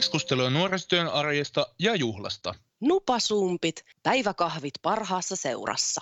Keskustelua 0.00 0.50
nuorisotyön 0.50 1.08
arjesta 1.08 1.66
ja 1.78 1.94
juhlasta. 1.94 2.54
Nupasumpit, 2.80 3.84
päiväkahvit 4.02 4.74
parhaassa 4.82 5.36
seurassa. 5.36 6.00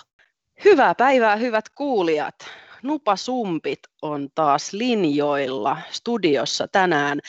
Hyvää 0.65 0.95
päivää, 0.95 1.35
hyvät 1.35 1.69
kuulijat. 1.69 2.35
Nupasumpit 2.83 3.79
on 4.01 4.29
taas 4.35 4.73
linjoilla 4.73 5.77
studiossa 5.91 6.67
tänään 6.67 7.19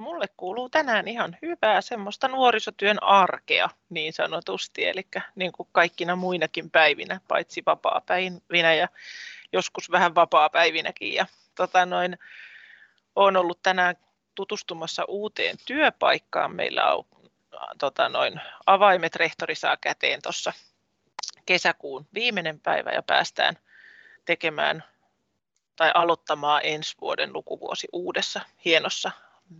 Mulle 0.00 0.26
kuuluu 0.36 0.68
tänään 0.68 1.08
ihan 1.08 1.36
hyvää 1.42 1.80
semmoista 1.80 2.28
nuorisotyön 2.28 3.02
arkea 3.02 3.68
niin 3.90 4.12
sanotusti, 4.12 4.86
eli 4.86 5.06
niin 5.34 5.52
kuin 5.52 5.68
kaikkina 5.72 6.16
muinakin 6.16 6.70
päivinä, 6.70 7.20
paitsi 7.28 7.62
vapaa-päivinä 7.66 8.74
ja 8.74 8.88
joskus 9.52 9.90
vähän 9.90 10.14
vapaa-päivinäkin. 10.14 11.14
Ja, 11.14 11.26
tota 11.54 11.86
noin, 11.86 12.18
olen 13.16 13.36
ollut 13.36 13.62
tänään 13.62 13.96
tutustumassa 14.34 15.04
uuteen 15.08 15.56
työpaikkaan. 15.66 16.56
Meillä 16.56 16.94
on 16.94 17.04
tota 17.78 18.08
noin, 18.08 18.40
avaimet 18.66 19.16
rehtori 19.16 19.54
saa 19.54 19.76
käteen 19.76 20.22
tuossa 20.22 20.52
kesäkuun 21.46 22.06
viimeinen 22.14 22.60
päivä 22.60 22.90
ja 22.90 23.02
päästään 23.02 23.56
tekemään 24.24 24.84
tai 25.76 25.90
aloittamaan 25.94 26.60
ensi 26.64 26.96
vuoden 27.00 27.32
lukuvuosi 27.32 27.88
uudessa 27.92 28.40
hienossa 28.64 29.10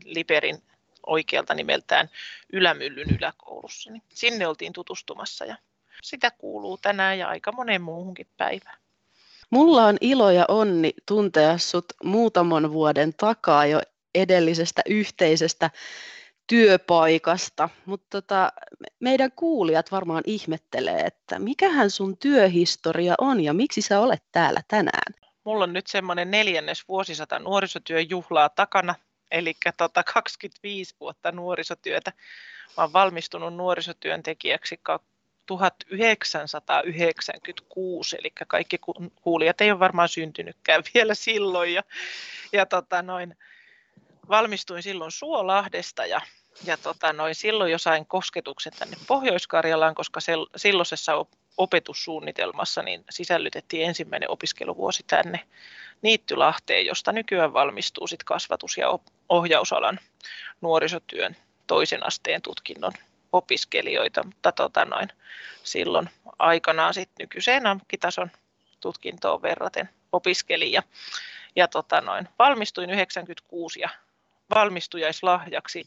Liperin 0.05 0.63
oikealta 1.07 1.55
nimeltään 1.55 2.11
Ylämyllyn 2.53 3.17
yläkoulussa. 3.19 3.91
Niin 3.91 4.03
sinne 4.09 4.47
oltiin 4.47 4.73
tutustumassa 4.73 5.45
ja 5.45 5.57
sitä 6.03 6.31
kuuluu 6.31 6.79
tänään 6.79 7.19
ja 7.19 7.29
aika 7.29 7.53
monen 7.53 7.83
muuhunkin 7.83 8.27
päivään. 8.37 8.79
Mulla 9.51 9.85
on 9.85 9.97
ilo 10.01 10.31
ja 10.31 10.45
onni 10.49 10.95
tuntea 11.07 11.59
sut 11.59 11.85
muutaman 12.05 12.73
vuoden 12.73 13.15
takaa 13.15 13.67
jo 13.67 13.81
edellisestä 14.15 14.83
yhteisestä 14.87 15.71
työpaikasta, 16.47 17.69
mutta 17.87 18.07
tota, 18.11 18.53
meidän 19.01 19.33
kuulijat 19.33 19.93
varmaan 19.93 20.23
ihmettelee, 20.27 21.01
että 21.01 21.39
mikähän 21.39 21.91
sun 21.91 22.17
työhistoria 22.17 23.15
on 23.19 23.41
ja 23.41 23.53
miksi 23.53 23.83
sä 23.83 24.01
olet 24.01 24.23
täällä 24.33 24.61
tänään? 24.69 25.15
Mulla 25.45 25.65
on 25.65 25.73
nyt 25.73 25.87
semmoinen 25.87 26.31
neljännes 26.31 26.89
vuosisata 26.89 27.39
nuorisotyöjuhlaa 27.39 28.49
takana 28.49 28.95
eli 29.31 29.55
tota 29.77 30.03
25 30.03 30.95
vuotta 31.01 31.33
nuorisotyötä. 31.33 32.13
Mä 32.77 32.83
olen 32.83 32.93
valmistunut 32.93 33.57
nuorisotyöntekijäksi 33.57 34.81
1996, 35.47 38.17
eli 38.21 38.33
kaikki 38.47 38.81
kuulijat 39.23 39.61
ei 39.61 39.71
ole 39.71 39.79
varmaan 39.79 40.09
syntynytkään 40.09 40.83
vielä 40.95 41.15
silloin. 41.15 41.75
Ja, 41.75 41.83
ja 42.53 42.67
tota 42.67 43.03
noin, 43.03 43.37
valmistuin 44.29 44.83
silloin 44.83 45.11
Suolahdesta 45.11 46.07
ja, 46.07 46.21
ja 46.65 46.77
tota 46.77 47.13
noin, 47.13 47.35
silloin 47.35 47.73
jo 47.73 47.79
sain 47.79 48.07
kosketuksen 48.07 48.73
tänne 48.79 48.97
Pohjois-Karjalaan, 49.07 49.95
koska 49.95 50.21
sel, 50.21 50.47
silloisessa 50.57 51.17
opetussuunnitelmassa 51.61 52.83
niin 52.83 53.05
sisällytettiin 53.11 53.89
ensimmäinen 53.89 54.31
opiskeluvuosi 54.31 55.05
tänne 55.07 55.41
Niittylahteen, 56.03 56.87
josta 56.87 57.13
nykyään 57.13 57.53
valmistuu 57.53 58.07
sit 58.07 58.25
kasvatus- 58.25 58.77
ja 58.77 58.99
ohjausalan 59.29 60.01
nuorisotyön 60.61 61.37
toisen 61.67 62.07
asteen 62.07 62.43
tutkinnon 62.43 62.93
opiskelijoita, 63.33 64.23
mutta 64.23 64.53
tota 64.53 64.85
noin, 64.85 65.09
silloin 65.63 66.11
aikanaan 66.39 66.95
sit 66.95 67.11
nykyiseen 67.19 67.67
ammattitason 67.67 68.31
tutkintoon 68.81 69.43
verraten 69.43 69.89
opiskelin 70.13 70.73
ja, 70.73 70.83
ja 71.57 71.69
tota 71.69 72.01
noin, 72.01 72.29
valmistuin 72.39 72.91
96 72.91 73.81
ja 73.81 73.89
valmistujaislahjaksi 74.55 75.87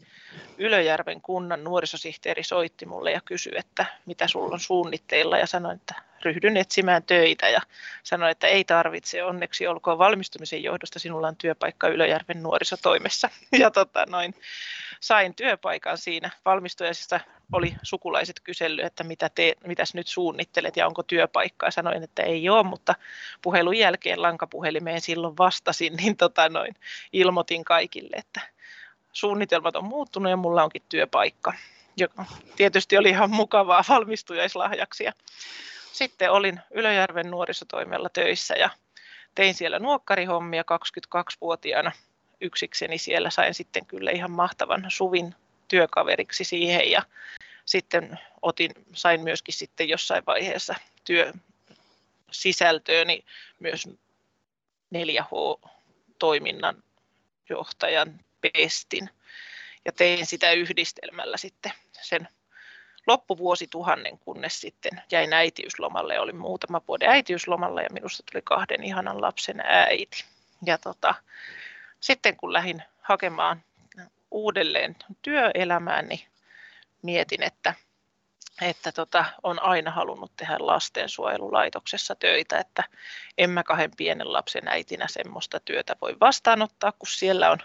Ylöjärven 0.57 1.21
kunnan 1.21 1.63
nuorisosihteeri 1.63 2.43
soitti 2.43 2.85
mulle 2.85 3.11
ja 3.11 3.21
kysyi, 3.25 3.53
että 3.55 3.85
mitä 4.05 4.27
sulla 4.27 4.53
on 4.53 4.59
suunnitteilla 4.59 5.37
ja 5.37 5.47
sanoin, 5.47 5.75
että 5.75 5.95
ryhdyn 6.25 6.57
etsimään 6.57 7.03
töitä 7.03 7.49
ja 7.49 7.61
sanoin, 8.03 8.31
että 8.31 8.47
ei 8.47 8.63
tarvitse, 8.63 9.23
onneksi 9.23 9.67
olkoon 9.67 9.97
valmistumisen 9.97 10.63
johdosta, 10.63 10.99
sinulla 10.99 11.27
on 11.27 11.35
työpaikka 11.35 11.87
Ylöjärven 11.87 12.43
nuorisotoimessa. 12.43 13.29
Ja 13.59 13.71
tota, 13.71 14.05
noin, 14.09 14.35
sain 14.99 15.35
työpaikan 15.35 15.97
siinä. 15.97 16.29
Valmistujaisessa 16.45 17.19
oli 17.51 17.75
sukulaiset 17.83 18.39
kysellyt, 18.43 18.85
että 18.85 19.03
mitä 19.03 19.29
te, 19.29 19.55
mitäs 19.67 19.93
nyt 19.93 20.07
suunnittelet 20.07 20.77
ja 20.77 20.87
onko 20.87 21.03
työpaikkaa. 21.03 21.71
Sanoin, 21.71 22.03
että 22.03 22.23
ei 22.23 22.49
ole, 22.49 22.63
mutta 22.63 22.95
puhelun 23.41 23.77
jälkeen 23.77 24.21
lankapuhelimeen 24.21 25.01
silloin 25.01 25.37
vastasin, 25.37 25.95
niin 25.95 26.17
tota, 26.17 26.49
noin, 26.49 26.75
ilmoitin 27.13 27.63
kaikille, 27.63 28.15
että 28.15 28.52
suunnitelmat 29.13 29.75
on 29.75 29.85
muuttunut 29.85 30.29
ja 30.29 30.37
mulla 30.37 30.63
onkin 30.63 30.81
työpaikka. 30.89 31.53
Joka 31.97 32.25
tietysti 32.55 32.97
oli 32.97 33.09
ihan 33.09 33.29
mukavaa 33.29 33.83
valmistujaislahjaksi. 33.89 35.05
Sitten 35.93 36.31
olin 36.31 36.59
Ylöjärven 36.71 37.31
nuorisotoimella 37.31 38.09
töissä 38.09 38.53
ja 38.53 38.69
tein 39.35 39.53
siellä 39.53 39.79
nuokkarihommia 39.79 40.61
22-vuotiaana 40.61 41.91
yksikseni 42.41 42.97
siellä. 42.97 43.29
Sain 43.29 43.53
sitten 43.53 43.85
kyllä 43.85 44.11
ihan 44.11 44.31
mahtavan 44.31 44.85
suvin 44.87 45.35
työkaveriksi 45.67 46.43
siihen 46.43 46.91
ja 46.91 47.01
sitten 47.65 48.19
otin, 48.41 48.71
sain 48.93 49.21
myöskin 49.21 49.53
sitten 49.53 49.89
jossain 49.89 50.23
vaiheessa 50.27 50.75
työ 51.03 51.33
sisältööni 52.31 53.23
myös 53.59 53.89
4H-toiminnan 54.95 56.83
johtajan 57.49 58.19
pestin 58.53 59.09
ja 59.85 59.91
tein 59.91 60.25
sitä 60.25 60.51
yhdistelmällä 60.51 61.37
sitten 61.37 61.71
sen 62.01 62.27
loppuvuosituhannen, 63.07 64.19
kunnes 64.19 64.61
sitten 64.61 65.01
jäin 65.11 65.33
äitiyslomalle. 65.33 66.19
Olin 66.19 66.35
muutama 66.35 66.81
vuoden 66.87 67.09
äitiyslomalla 67.09 67.81
ja 67.81 67.89
minusta 67.91 68.23
tuli 68.31 68.41
kahden 68.45 68.83
ihanan 68.83 69.21
lapsen 69.21 69.59
äiti. 69.65 70.25
Ja 70.65 70.77
tota, 70.77 71.15
sitten 71.99 72.37
kun 72.37 72.53
lähdin 72.53 72.83
hakemaan 73.01 73.63
uudelleen 74.31 74.95
työelämään, 75.21 76.07
niin 76.07 76.27
mietin, 77.01 77.43
että, 77.43 77.73
että 78.61 78.91
tota, 78.91 79.25
on 79.43 79.63
aina 79.63 79.91
halunnut 79.91 80.31
tehdä 80.35 80.57
lastensuojelulaitoksessa 80.59 82.15
töitä, 82.15 82.57
että 82.57 82.83
en 83.37 83.49
mä 83.49 83.63
kahden 83.63 83.91
pienen 83.97 84.33
lapsen 84.33 84.67
äitinä 84.67 85.07
semmoista 85.07 85.59
työtä 85.59 85.95
voi 86.01 86.15
vastaanottaa, 86.19 86.91
kun 86.91 87.07
siellä 87.07 87.51
on 87.51 87.57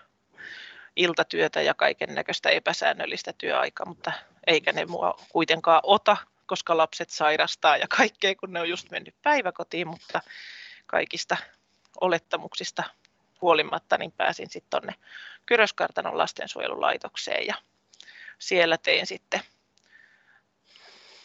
iltatyötä 0.98 1.62
ja 1.62 1.74
kaiken 1.74 2.14
näköistä 2.14 2.48
epäsäännöllistä 2.48 3.32
työaikaa, 3.38 3.86
mutta 3.86 4.12
eikä 4.46 4.72
ne 4.72 4.84
mua 4.84 5.14
kuitenkaan 5.28 5.80
ota, 5.82 6.16
koska 6.46 6.76
lapset 6.76 7.10
sairastaa 7.10 7.76
ja 7.76 7.86
kaikkea, 7.96 8.34
kun 8.34 8.52
ne 8.52 8.60
on 8.60 8.68
just 8.68 8.90
mennyt 8.90 9.14
päiväkotiin, 9.22 9.88
mutta 9.88 10.20
kaikista 10.86 11.36
olettamuksista 12.00 12.84
huolimatta 13.42 13.98
niin 13.98 14.12
pääsin 14.12 14.50
sitten 14.50 14.70
tuonne 14.70 14.94
Kyröskartanon 15.46 16.18
lastensuojelulaitokseen 16.18 17.46
ja 17.46 17.54
siellä 18.38 18.78
tein 18.78 19.06
sitten 19.06 19.40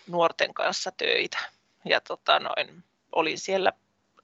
nuorten 0.08 0.54
kanssa 0.54 0.92
töitä. 0.92 1.38
Ja 1.86 2.02
tota 2.02 2.40
noin, 2.40 2.84
olin 3.12 3.40
siellä 3.40 3.74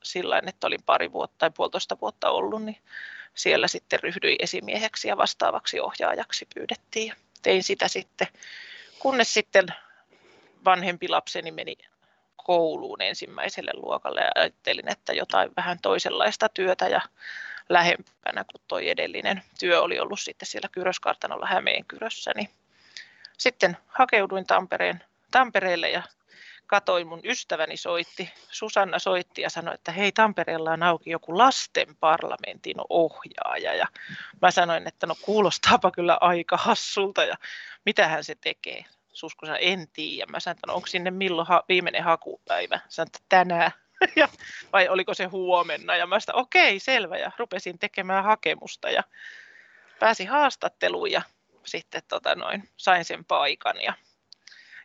sillä 0.04 0.42
että 0.48 0.68
olin 0.68 0.84
pari 0.86 1.12
vuotta 1.12 1.36
tai 1.38 1.51
puolitoista 1.51 1.98
vuotta 2.01 2.30
ollut, 2.30 2.63
niin 2.63 2.78
siellä 3.39 3.68
sitten 3.68 4.00
ryhdyin 4.00 4.36
esimieheksi 4.39 5.07
ja 5.07 5.18
vastaavaksi 5.18 5.80
ohjaajaksi 5.80 6.47
pyydettiin. 6.56 7.13
Tein 7.41 7.63
sitä 7.63 7.88
sitten, 7.88 8.27
kunnes 9.00 9.33
sitten 9.33 9.65
vanhempi 10.65 11.07
lapseni 11.07 11.51
meni 11.51 11.77
kouluun 12.36 13.01
ensimmäiselle 13.01 13.71
luokalle 13.74 14.21
ja 14.21 14.31
ajattelin, 14.36 14.91
että 14.91 15.13
jotain 15.13 15.51
vähän 15.57 15.80
toisenlaista 15.81 16.50
työtä 16.50 16.88
ja 16.88 17.01
lähempänä 17.69 18.44
kuin 18.44 18.62
tuo 18.68 18.80
edellinen 18.80 19.41
työ 19.59 19.81
oli 19.81 20.00
ollut 20.00 20.19
sitten 20.19 20.47
siellä 20.47 20.69
Kyröskartanolla 20.71 21.47
Hämeenkyrössä, 21.47 22.31
niin 22.36 22.50
sitten 23.38 23.77
hakeuduin 23.88 24.47
Tampereen, 24.47 25.03
Tampereelle 25.31 25.89
ja 25.89 26.03
katoin, 26.69 27.07
mun 27.07 27.21
ystäväni 27.24 27.77
soitti, 27.77 28.33
Susanna 28.51 29.00
soitti 29.00 29.42
ja 29.42 29.50
sanoi, 29.50 29.74
että 29.74 29.92
hei 29.92 30.12
Tampereella 30.12 30.71
on 30.71 30.83
auki 30.83 31.10
joku 31.10 31.38
lasten 31.38 31.95
parlamentin 32.00 32.77
ohjaaja. 32.89 33.75
Ja 33.75 33.88
mä 34.42 34.51
sanoin, 34.51 34.88
että 34.88 35.07
no 35.07 35.16
kuulostaapa 35.21 35.92
kyllä 35.92 36.18
aika 36.21 36.57
hassulta 36.57 37.24
ja 37.24 37.36
mitähän 37.86 38.24
se 38.24 38.36
tekee. 38.36 38.86
Susko 39.13 39.45
sä 39.45 39.56
en 39.56 39.88
tiedä. 39.94 40.31
Mä 40.31 40.39
sanoin, 40.39 40.57
että 40.57 40.68
no, 40.68 40.74
onko 40.74 40.88
sinne 40.88 41.12
milloin 41.12 41.48
ha- 41.48 41.63
viimeinen 41.69 42.04
hakupäivä? 42.04 42.80
Sanoin, 42.89 43.07
että 43.07 43.19
tänään. 43.30 43.72
ja, 44.15 44.27
vai 44.74 44.89
oliko 44.89 45.13
se 45.13 45.25
huomenna? 45.25 45.95
Ja 45.95 46.07
mä 46.07 46.19
sanoin, 46.19 46.42
okei, 46.42 46.80
selvä. 46.80 47.18
Ja 47.18 47.31
rupesin 47.38 47.80
tekemään 47.80 48.24
hakemusta 48.24 48.89
ja 48.89 49.04
pääsin 50.00 50.30
haastatteluun 50.30 51.12
ja 51.12 51.22
sitten 51.65 52.01
tota 52.07 52.36
noin, 52.36 52.69
sain 52.77 53.06
sen 53.06 53.25
paikan. 53.25 53.81
Ja, 53.81 53.94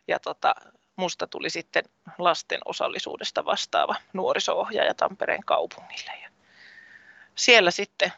ja 0.07 0.19
tota, 0.19 0.55
musta 0.95 1.27
tuli 1.27 1.49
sitten 1.49 1.83
lasten 2.17 2.59
osallisuudesta 2.65 3.45
vastaava 3.45 3.95
nuoriso-ohjaaja 4.13 4.93
Tampereen 4.93 5.45
kaupungille. 5.45 6.11
Ja 6.23 6.29
siellä 7.35 7.71
sitten 7.71 8.13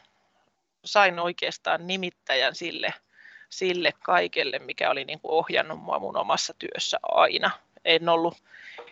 sain 0.84 1.18
oikeastaan 1.18 1.86
nimittäjän 1.86 2.54
sille, 2.54 2.94
sille 3.48 3.92
kaikelle, 4.02 4.58
mikä 4.58 4.90
oli 4.90 5.04
niin 5.04 5.20
kuin 5.20 5.32
ohjannut 5.32 5.80
mua 5.80 5.98
mun 5.98 6.16
omassa 6.16 6.54
työssä 6.58 6.98
aina. 7.02 7.50
En 7.84 8.08
ollut, 8.08 8.36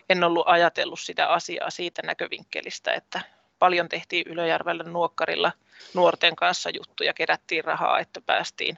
en 0.09 0.23
ollut 0.23 0.47
ajatellut 0.47 0.99
sitä 0.99 1.27
asiaa 1.27 1.69
siitä 1.69 2.01
näkövinkkelistä, 2.01 2.93
että 2.93 3.21
paljon 3.59 3.89
tehtiin 3.89 4.27
Ylöjärvellä 4.27 4.83
Nuokkarilla 4.83 5.51
nuorten 5.93 6.35
kanssa 6.35 6.69
juttuja, 6.69 7.13
kerättiin 7.13 7.63
rahaa, 7.63 7.99
että 7.99 8.21
päästiin, 8.21 8.77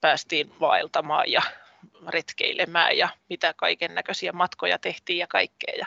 päästiin 0.00 0.60
vaeltamaan 0.60 1.32
ja 1.32 1.42
retkeilemään 2.08 2.96
ja 2.96 3.08
mitä 3.28 3.54
kaiken 3.56 3.94
näköisiä 3.94 4.32
matkoja 4.32 4.78
tehtiin 4.78 5.18
ja 5.18 5.26
kaikkea. 5.26 5.74
Ja 5.78 5.86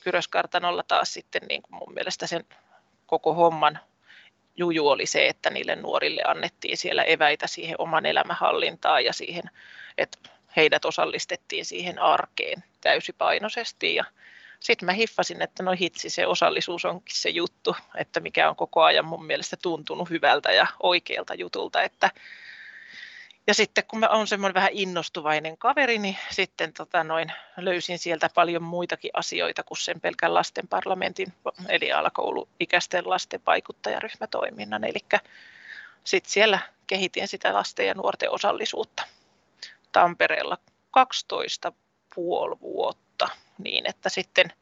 Kyröskartanolla 0.00 0.82
taas 0.82 1.12
sitten 1.12 1.42
niin 1.48 1.62
kuin 1.62 1.78
mun 1.78 1.94
mielestä 1.94 2.26
sen 2.26 2.44
koko 3.06 3.34
homman 3.34 3.78
juju 4.56 4.88
oli 4.88 5.06
se, 5.06 5.26
että 5.28 5.50
niille 5.50 5.76
nuorille 5.76 6.22
annettiin 6.26 6.76
siellä 6.76 7.02
eväitä 7.02 7.46
siihen 7.46 7.74
oman 7.78 8.06
elämänhallintaan 8.06 9.04
ja 9.04 9.12
siihen, 9.12 9.44
että 9.98 10.18
heidät 10.56 10.84
osallistettiin 10.84 11.64
siihen 11.64 11.98
arkeen 11.98 12.64
täysipainoisesti. 12.80 13.94
Ja 13.94 14.04
sitten 14.60 14.86
mä 14.86 14.92
hiffasin, 14.92 15.42
että 15.42 15.62
no 15.62 15.72
hitsi, 15.80 16.10
se 16.10 16.26
osallisuus 16.26 16.84
onkin 16.84 17.16
se 17.16 17.28
juttu, 17.28 17.76
että 17.96 18.20
mikä 18.20 18.48
on 18.48 18.56
koko 18.56 18.82
ajan 18.82 19.04
mun 19.04 19.26
mielestä 19.26 19.56
tuntunut 19.62 20.10
hyvältä 20.10 20.52
ja 20.52 20.66
oikealta 20.82 21.34
jutulta, 21.34 21.82
että 21.82 22.10
ja 23.46 23.54
sitten 23.54 23.84
kun 23.88 23.98
mä 23.98 24.08
olen 24.08 24.26
semmoinen 24.26 24.54
vähän 24.54 24.70
innostuvainen 24.72 25.58
kaveri, 25.58 25.98
niin 25.98 26.16
sitten 26.30 26.72
tota 26.72 27.04
noin, 27.04 27.32
löysin 27.56 27.98
sieltä 27.98 28.30
paljon 28.34 28.62
muitakin 28.62 29.10
asioita 29.14 29.62
kuin 29.62 29.78
sen 29.78 30.00
pelkän 30.00 30.34
lasten 30.34 30.68
parlamentin, 30.68 31.32
eli 31.68 31.92
alakouluikäisten 31.92 33.10
lasten 33.10 33.40
vaikuttajaryhmätoiminnan. 33.46 34.84
Eli 34.84 34.98
sitten 36.04 36.32
siellä 36.32 36.58
kehitin 36.86 37.28
sitä 37.28 37.54
lasten 37.54 37.86
ja 37.86 37.94
nuorten 37.94 38.30
osallisuutta 38.30 39.02
Tampereella 39.92 40.58
12 40.90 41.72
puoli 42.14 42.60
vuotta, 42.60 43.28
niin 43.58 43.86
että 43.90 44.08
sitten 44.08 44.52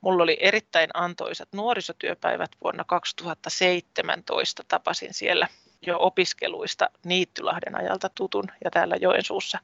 Mulla 0.00 0.22
oli 0.22 0.36
erittäin 0.40 0.90
antoisat 0.94 1.48
nuorisotyöpäivät 1.52 2.50
vuonna 2.64 2.84
2017. 2.84 4.64
Tapasin 4.68 5.14
siellä 5.14 5.48
jo 5.86 5.96
opiskeluista 6.00 6.90
Niittylahden 7.04 7.76
ajalta 7.76 8.08
tutun 8.08 8.44
ja 8.64 8.70
täällä 8.70 8.96
Joensuussa 8.96 9.58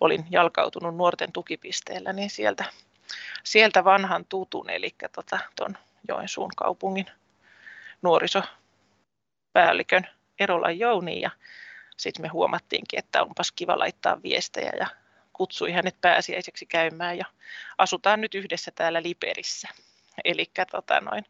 olin 0.00 0.26
jalkautunut 0.30 0.96
nuorten 0.96 1.32
tukipisteellä, 1.32 2.12
niin 2.12 2.30
sieltä, 2.30 2.64
sieltä 3.44 3.84
vanhan 3.84 4.24
tutun, 4.28 4.70
eli 4.70 4.94
tota, 5.14 5.38
tuon 5.56 5.76
Joensuun 6.08 6.50
kaupungin 6.56 7.06
nuorisopäällikön 8.02 10.08
Erolan 10.40 10.78
Jouni 10.78 11.20
ja 11.20 11.30
sitten 11.96 12.22
me 12.22 12.28
huomattiinkin, 12.28 12.98
että 12.98 13.22
onpas 13.22 13.52
kiva 13.52 13.78
laittaa 13.78 14.22
viestejä 14.22 14.72
ja 14.78 14.86
kutsui 15.32 15.72
hänet 15.72 15.96
pääsiäiseksi 16.00 16.66
käymään 16.66 17.18
ja 17.18 17.24
asutaan 17.78 18.20
nyt 18.20 18.34
yhdessä 18.34 18.70
täällä 18.74 19.02
Liperissä. 19.02 19.68
Eli 20.24 20.50
tota 20.70 21.00
noin, 21.00 21.24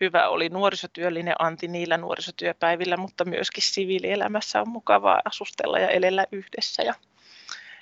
hyvä 0.00 0.28
oli 0.28 0.48
nuorisotyöllinen 0.48 1.34
anti 1.38 1.68
niillä 1.68 1.96
nuorisotyöpäivillä, 1.96 2.96
mutta 2.96 3.24
myöskin 3.24 3.62
siviilielämässä 3.62 4.60
on 4.60 4.68
mukavaa 4.68 5.20
asustella 5.24 5.78
ja 5.78 5.88
elellä 5.88 6.26
yhdessä. 6.32 6.82
Ja, 6.82 6.94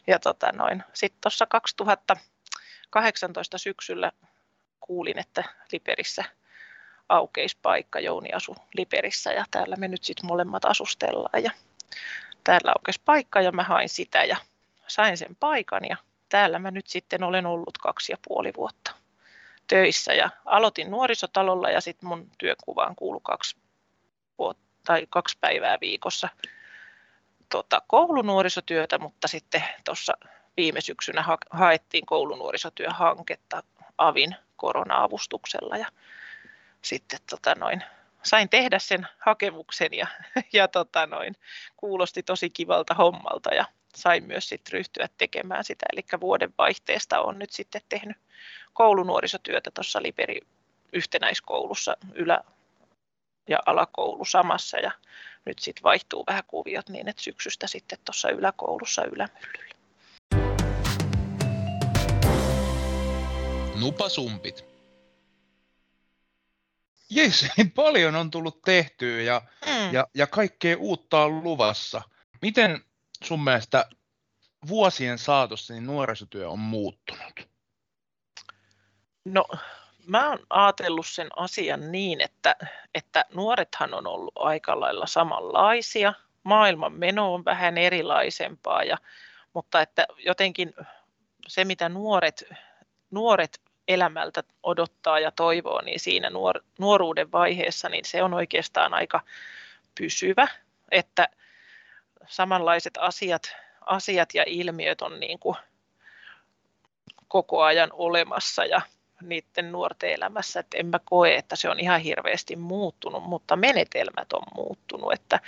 ja 0.06 0.18
tota 0.18 0.52
noin. 0.52 0.82
Sitten 0.92 1.20
tuossa 1.20 1.46
2018 1.46 3.58
syksyllä 3.58 4.12
kuulin, 4.80 5.18
että 5.18 5.44
Liperissä 5.72 6.24
aukeisi 7.08 7.58
paikka. 7.62 8.00
Jouni 8.00 8.32
asu 8.32 8.56
Liperissä 8.74 9.32
ja 9.32 9.44
täällä 9.50 9.76
me 9.76 9.88
nyt 9.88 10.04
sitten 10.04 10.26
molemmat 10.26 10.64
asustellaan. 10.64 11.42
Ja 11.42 11.50
täällä 12.44 12.72
aukesi 12.78 13.00
paikka 13.04 13.40
ja 13.40 13.52
mä 13.52 13.62
hain 13.62 13.88
sitä 13.88 14.24
ja 14.24 14.36
sain 14.86 15.16
sen 15.16 15.36
paikan 15.40 15.82
ja 15.90 15.96
täällä 16.28 16.58
mä 16.58 16.70
nyt 16.70 16.86
sitten 16.86 17.22
olen 17.22 17.46
ollut 17.46 17.78
kaksi 17.78 18.12
ja 18.12 18.18
puoli 18.28 18.52
vuotta 18.56 19.01
töissä 19.66 20.12
ja 20.12 20.30
aloitin 20.44 20.90
nuorisotalolla 20.90 21.70
ja 21.70 21.80
sitten 21.80 22.08
mun 22.08 22.30
työkuvaan 22.38 22.96
kuului 22.96 23.20
kaksi, 23.22 23.56
vuotta, 24.38 24.62
tai 24.84 25.06
kaksi 25.10 25.38
päivää 25.40 25.78
viikossa 25.80 26.28
tota, 27.48 27.82
koulunuorisotyötä, 27.86 28.98
mutta 28.98 29.28
sitten 29.28 29.64
tuossa 29.84 30.12
viime 30.56 30.80
syksynä 30.80 31.22
ha- 31.22 31.38
haettiin 31.50 32.06
koulunuorisotyöhanketta 32.06 33.62
AVin 33.98 34.36
korona-avustuksella 34.56 35.76
ja 35.76 35.86
sitten 36.82 37.20
tota 37.30 37.54
noin, 37.54 37.84
sain 38.22 38.48
tehdä 38.48 38.78
sen 38.78 39.06
hakemuksen 39.18 39.92
ja, 39.92 40.06
ja 40.52 40.68
tota 40.68 41.06
noin, 41.06 41.36
kuulosti 41.76 42.22
tosi 42.22 42.50
kivalta 42.50 42.94
hommalta 42.94 43.54
ja 43.54 43.64
sain 43.96 44.24
myös 44.24 44.48
sitten 44.48 44.72
ryhtyä 44.72 45.08
tekemään 45.18 45.64
sitä. 45.64 45.86
Eli 45.92 46.02
vuoden 46.20 46.54
vaihteesta 46.58 47.20
on 47.20 47.38
nyt 47.38 47.50
sitten 47.50 47.80
tehnyt 47.88 48.16
koulunuorisotyötä 48.72 49.70
tuossa 49.70 50.02
Liberi 50.02 50.40
yhtenäiskoulussa 50.92 51.96
ylä- 52.14 52.44
ja 53.48 53.58
alakoulu 53.66 54.24
samassa 54.24 54.78
ja 54.78 54.90
nyt 55.44 55.58
sitten 55.58 55.82
vaihtuu 55.82 56.24
vähän 56.26 56.44
kuviot 56.46 56.88
niin, 56.88 57.08
että 57.08 57.22
syksystä 57.22 57.66
sitten 57.66 57.98
tuossa 58.04 58.30
yläkoulussa 58.30 59.04
ylämyllyllä. 59.04 59.74
Nupasumpit. 63.80 64.64
Jes, 67.10 67.46
niin 67.56 67.70
paljon 67.82 68.16
on 68.16 68.30
tullut 68.30 68.62
tehtyä 68.62 69.20
ja, 69.20 69.42
mm. 69.66 69.92
ja, 69.92 70.06
ja 70.14 70.26
kaikkea 70.26 70.76
uutta 70.78 71.22
on 71.22 71.42
luvassa. 71.44 72.02
Miten 72.42 72.84
sun 73.22 73.44
mielestä 73.44 73.86
vuosien 74.68 75.18
saatossa 75.18 75.74
niin 75.74 75.86
nuorisotyö 75.86 76.50
on 76.50 76.58
muuttunut? 76.58 77.48
No, 79.24 79.44
mä 80.06 80.28
oon 80.28 80.38
ajatellut 80.50 81.06
sen 81.06 81.28
asian 81.36 81.92
niin, 81.92 82.20
että, 82.20 82.56
että 82.94 83.24
nuorethan 83.34 83.94
on 83.94 84.06
ollut 84.06 84.32
aika 84.34 84.80
lailla 84.80 85.06
samanlaisia. 85.06 86.14
Maailman 86.42 86.92
meno 86.92 87.34
on 87.34 87.44
vähän 87.44 87.78
erilaisempaa, 87.78 88.82
ja, 88.82 88.98
mutta 89.54 89.80
että 89.80 90.06
jotenkin 90.18 90.74
se, 91.46 91.64
mitä 91.64 91.88
nuoret, 91.88 92.44
nuoret 93.10 93.60
elämältä 93.88 94.42
odottaa 94.62 95.20
ja 95.20 95.30
toivoo, 95.30 95.80
niin 95.80 96.00
siinä 96.00 96.30
nuor, 96.30 96.60
nuoruuden 96.78 97.32
vaiheessa, 97.32 97.88
niin 97.88 98.04
se 98.04 98.22
on 98.22 98.34
oikeastaan 98.34 98.94
aika 98.94 99.20
pysyvä, 100.00 100.48
että 100.90 101.28
samanlaiset 102.26 102.94
asiat, 102.98 103.42
asiat 103.86 104.34
ja 104.34 104.44
ilmiöt 104.46 105.02
on 105.02 105.20
niin 105.20 105.38
kuin 105.38 105.56
koko 107.28 107.62
ajan 107.62 107.90
olemassa 107.92 108.64
ja 108.64 108.80
niiden 109.22 109.72
nuorten 109.72 110.10
elämässä, 110.10 110.60
että 110.60 110.78
en 110.78 110.86
mä 110.86 110.98
koe, 111.04 111.34
että 111.34 111.56
se 111.56 111.68
on 111.68 111.80
ihan 111.80 112.00
hirveästi 112.00 112.56
muuttunut, 112.56 113.24
mutta 113.24 113.56
menetelmät 113.56 114.32
on 114.32 114.42
muuttunut 114.54 115.12
että, 115.12 115.40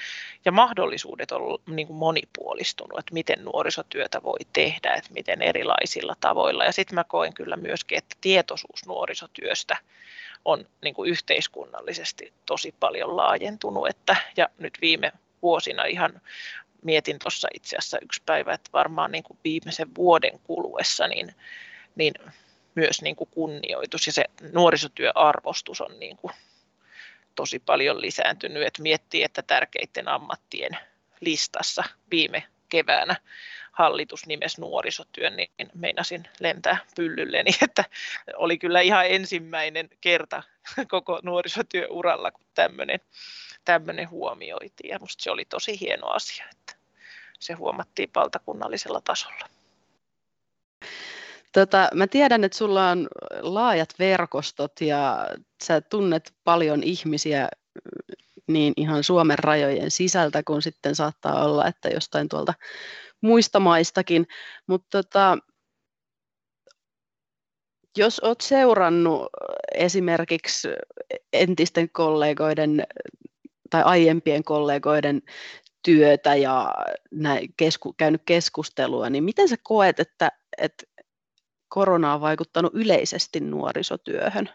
ja 0.45 0.53
mahdollisuudet 0.53 1.33
on 1.33 1.59
niin 1.67 1.87
kuin 1.87 1.97
monipuolistunut, 1.97 2.99
että 2.99 3.15
miten 3.15 3.45
nuorisotyötä 3.45 4.23
voi 4.23 4.39
tehdä, 4.53 4.95
että 4.95 5.13
miten 5.13 5.43
erilaisilla 5.43 6.17
tavoilla. 6.21 6.65
Ja 6.65 6.73
sitten 6.73 6.95
mä 6.95 7.05
koen 7.05 7.35
kyllä 7.35 7.57
myöskin, 7.57 7.99
että 7.99 8.17
tietoisuus 8.21 8.87
nuorisotyöstä 8.87 9.77
on 10.45 10.67
niin 10.83 10.95
kuin 10.95 11.11
yhteiskunnallisesti 11.11 12.33
tosi 12.47 12.75
paljon 12.81 13.17
laajentunut, 13.17 13.89
että, 13.89 14.17
ja 14.37 14.49
nyt 14.59 14.79
viime 14.81 15.13
vuosina 15.43 15.85
ihan 15.85 16.21
mietin 16.85 17.19
tuossa 17.19 17.49
itse 17.55 17.77
asiassa 17.77 17.99
yksi 18.03 18.23
päivä, 18.27 18.55
että 18.55 18.71
varmaan 18.73 19.13
niin 19.13 19.25
kuin 19.25 19.39
viimeisen 19.45 19.95
vuoden 19.95 20.41
kuluessa, 20.45 21.09
niin, 21.09 21.35
niin 21.97 22.15
myös 22.75 23.03
niin 23.03 23.17
kuin 23.17 23.31
kunnioitus 23.31 24.07
ja 24.07 24.13
se 24.13 24.25
nuorisotyöarvostus 24.53 25.81
on 25.81 26.01
niin 26.01 26.17
kuin 26.17 26.35
tosi 27.35 27.59
paljon 27.59 28.01
lisääntynyt, 28.01 28.63
että 28.63 28.83
miettii, 28.83 29.23
että 29.23 29.43
tärkeiden 29.43 30.09
ammattien 30.09 30.79
listassa 31.21 31.85
viime 32.11 32.45
keväänä 32.69 33.17
hallitus 33.73 34.27
nimes 34.27 34.59
nuorisotyön, 34.59 35.37
niin 35.37 35.51
meinasin 35.75 36.29
lentää 36.41 36.77
pyllylleni, 36.97 37.51
että 37.63 37.85
oli 38.37 38.59
kyllä 38.59 38.81
ihan 38.81 39.07
ensimmäinen 39.07 39.91
kerta 40.01 40.43
koko 40.91 41.21
nuorisotyöuralla, 41.23 42.31
kun 42.31 42.47
tämmöinen, 42.55 43.01
tämmöinen 43.65 44.11
huomioitiin. 44.11 44.91
Ja 44.91 44.99
musta 44.99 45.23
se 45.23 45.31
oli 45.31 45.45
tosi 45.45 45.81
hieno 45.81 46.07
asia, 46.07 46.45
että 46.53 46.64
se 47.41 47.53
huomattiin 47.53 48.11
valtakunnallisella 48.15 49.01
tasolla. 49.01 49.49
Tota, 51.53 51.89
mä 51.95 52.07
tiedän, 52.07 52.45
että 52.45 52.59
sulla 52.59 52.91
on 52.91 53.09
laajat 53.41 53.89
verkostot 53.99 54.81
ja 54.81 55.29
sä 55.65 55.81
tunnet 55.81 56.35
paljon 56.45 56.83
ihmisiä 56.83 57.49
niin 58.47 58.73
ihan 58.77 59.05
Suomen 59.05 59.39
rajojen 59.39 59.91
sisältä 59.91 60.43
kuin 60.43 60.63
sitten 60.63 60.95
saattaa 60.95 61.45
olla, 61.45 61.67
että 61.67 61.89
jostain 61.89 62.29
tuolta 62.29 62.55
muista 63.21 63.61
maistakin. 63.61 64.27
Mutta 64.67 65.03
tota, 65.03 65.39
jos 67.97 68.21
olet 68.21 68.41
seurannut 68.41 69.29
esimerkiksi 69.75 70.69
entisten 71.33 71.91
kollegoiden 71.91 72.87
tai 73.71 73.83
aiempien 73.83 74.45
kollegoiden 74.45 75.23
työtä 75.85 76.35
ja 76.35 76.75
näin, 77.11 77.55
kesku, 77.57 77.93
käynyt 77.93 78.23
keskustelua, 78.27 79.11
niin 79.11 79.25
miten 79.25 79.49
sä 79.49 79.57
koet, 79.63 80.01
että, 80.01 80.33
että 80.59 80.85
korona 81.69 82.15
on 82.15 82.21
vaikuttanut 82.21 82.73
yleisesti 82.75 83.41
nuorisotyöhön? 83.41 84.51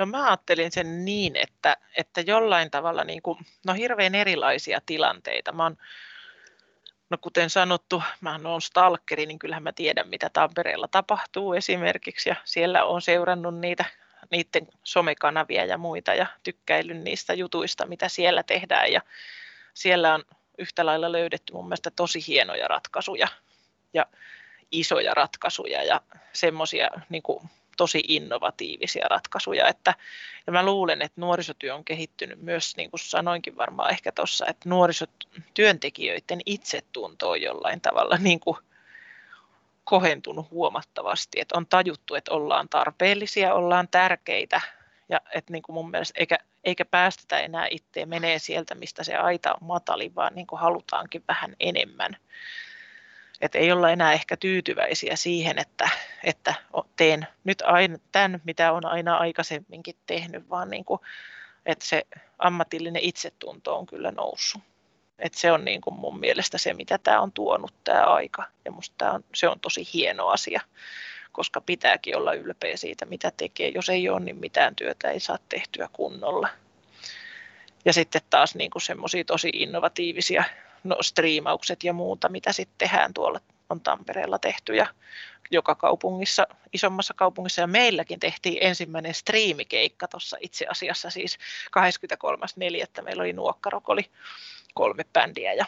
No 0.00 0.06
mä 0.06 0.26
ajattelin 0.26 0.72
sen 0.72 1.04
niin, 1.04 1.36
että, 1.36 1.76
että 1.96 2.20
jollain 2.20 2.70
tavalla, 2.70 3.04
niin 3.04 3.22
kuin, 3.22 3.38
no 3.66 3.74
hirveän 3.74 4.14
erilaisia 4.14 4.80
tilanteita. 4.86 5.52
Mä 5.52 5.62
oon, 5.62 5.76
no 7.10 7.18
kuten 7.20 7.50
sanottu, 7.50 8.02
mä 8.20 8.38
oon 8.44 8.62
stalkeri, 8.62 9.26
niin 9.26 9.38
kyllähän 9.38 9.62
mä 9.62 9.72
tiedän, 9.72 10.08
mitä 10.08 10.30
Tampereella 10.32 10.88
tapahtuu 10.88 11.52
esimerkiksi, 11.52 12.28
ja 12.28 12.36
siellä 12.44 12.84
on 12.84 13.02
seurannut 13.02 13.58
niitä 13.58 13.84
niiden 14.30 14.68
somekanavia 14.84 15.64
ja 15.64 15.78
muita 15.78 16.14
ja 16.14 16.26
tykkäillyt 16.42 17.02
niistä 17.02 17.34
jutuista, 17.34 17.86
mitä 17.86 18.08
siellä 18.08 18.42
tehdään 18.42 18.92
ja 18.92 19.00
siellä 19.74 20.14
on 20.14 20.24
yhtä 20.58 20.86
lailla 20.86 21.12
löydetty 21.12 21.52
mun 21.52 21.64
mielestä 21.64 21.90
tosi 21.90 22.24
hienoja 22.26 22.68
ratkaisuja 22.68 23.28
ja 23.94 24.06
isoja 24.72 25.14
ratkaisuja 25.14 25.82
ja 25.82 26.00
semmoisia 26.32 26.90
niin 27.08 27.22
tosi 27.78 28.04
innovatiivisia 28.08 29.06
ratkaisuja. 29.08 29.68
Että, 29.68 29.94
ja 30.46 30.52
mä 30.52 30.64
luulen, 30.64 31.02
että 31.02 31.20
nuorisotyö 31.20 31.74
on 31.74 31.84
kehittynyt 31.84 32.42
myös, 32.42 32.76
niin 32.76 32.90
kuin 32.90 33.00
sanoinkin 33.00 33.56
varmaan 33.56 33.90
ehkä 33.90 34.12
tuossa, 34.12 34.46
että 34.46 34.68
nuorisotyöntekijöiden 34.68 36.40
itsetunto 36.46 37.30
on 37.30 37.42
jollain 37.42 37.80
tavalla 37.80 38.16
niin 38.16 38.40
kuin 38.40 38.56
kohentunut 39.88 40.50
huomattavasti, 40.50 41.40
että 41.40 41.58
on 41.58 41.66
tajuttu, 41.66 42.14
että 42.14 42.34
ollaan 42.34 42.68
tarpeellisia, 42.68 43.54
ollaan 43.54 43.88
tärkeitä 43.90 44.60
ja 45.08 45.20
että 45.34 45.52
niin 45.52 45.62
kuin 45.62 45.74
mun 45.74 45.90
mielestä 45.90 46.20
eikä, 46.20 46.38
eikä 46.64 46.84
päästetä 46.84 47.40
enää 47.40 47.66
itse 47.70 48.06
menee 48.06 48.38
sieltä, 48.38 48.74
mistä 48.74 49.04
se 49.04 49.16
aita 49.16 49.52
on 49.52 49.66
matali, 49.66 50.14
vaan 50.14 50.34
niin 50.34 50.46
kuin 50.46 50.60
halutaankin 50.60 51.24
vähän 51.28 51.56
enemmän. 51.60 52.16
Että 53.40 53.58
ei 53.58 53.72
olla 53.72 53.90
enää 53.90 54.12
ehkä 54.12 54.36
tyytyväisiä 54.36 55.16
siihen, 55.16 55.58
että, 55.58 55.88
että 56.24 56.54
teen 56.96 57.26
nyt 57.44 57.62
aina 57.66 57.98
tämän, 58.12 58.40
mitä 58.44 58.72
on 58.72 58.86
aina 58.86 59.16
aikaisemminkin 59.16 59.96
tehnyt, 60.06 60.50
vaan 60.50 60.70
niin 60.70 60.84
kuin, 60.84 61.00
että 61.66 61.86
se 61.86 62.06
ammatillinen 62.38 63.02
itsetunto 63.02 63.78
on 63.78 63.86
kyllä 63.86 64.10
noussut. 64.10 64.62
Et 65.18 65.34
se 65.34 65.52
on 65.52 65.64
niin 65.64 65.80
kuin 65.80 65.94
mun 65.94 66.20
mielestä 66.20 66.58
se, 66.58 66.74
mitä 66.74 66.98
tämä 66.98 67.20
on 67.20 67.32
tuonut 67.32 67.74
tämä 67.84 68.04
aika. 68.04 68.44
Ja 68.64 68.70
musta 68.70 69.10
on, 69.12 69.24
se 69.34 69.48
on 69.48 69.60
tosi 69.60 69.88
hieno 69.94 70.28
asia, 70.28 70.60
koska 71.32 71.60
pitääkin 71.60 72.16
olla 72.16 72.32
ylpeä 72.32 72.76
siitä, 72.76 73.06
mitä 73.06 73.32
tekee. 73.36 73.68
Jos 73.68 73.88
ei 73.88 74.08
ole, 74.08 74.20
niin 74.20 74.36
mitään 74.36 74.76
työtä 74.76 75.10
ei 75.10 75.20
saa 75.20 75.38
tehtyä 75.48 75.88
kunnolla. 75.92 76.48
Ja 77.84 77.92
sitten 77.92 78.22
taas 78.30 78.54
niin 78.54 78.70
semmoisia 78.82 79.24
tosi 79.24 79.50
innovatiivisia 79.52 80.44
no, 80.84 80.96
striimaukset 81.00 81.84
ja 81.84 81.92
muuta, 81.92 82.28
mitä 82.28 82.52
sitten 82.52 82.78
tehdään 82.78 83.14
tuolla 83.14 83.40
on 83.68 83.80
Tampereella 83.80 84.38
tehty 84.38 84.74
ja 84.74 84.86
joka 85.50 85.74
kaupungissa, 85.74 86.46
isommassa 86.72 87.14
kaupungissa 87.14 87.60
ja 87.60 87.66
meilläkin 87.66 88.20
tehtiin 88.20 88.58
ensimmäinen 88.60 89.14
striimikeikka 89.14 90.08
tuossa 90.08 90.36
itse 90.40 90.66
asiassa 90.66 91.10
siis 91.10 91.38
23.4. 92.98 93.02
meillä 93.02 93.20
oli 93.20 93.32
Nuokkarok, 93.32 93.88
oli 93.88 94.10
kolme 94.74 95.04
bändiä 95.12 95.52
ja, 95.52 95.66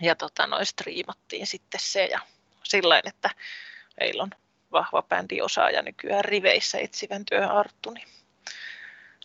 ja 0.00 0.14
tota, 0.14 0.46
noin 0.46 0.66
striimattiin 0.66 1.46
sitten 1.46 1.80
se 1.80 2.04
ja 2.04 2.20
sillä 2.62 3.02
että 3.04 3.30
meillä 4.00 4.22
on 4.22 4.30
vahva 4.72 5.02
bändiosaaja 5.02 5.82
nykyään 5.82 6.24
riveissä 6.24 6.78
etsivän 6.78 7.24
työn 7.24 7.50
Arttu, 7.50 7.90
niin 7.90 8.08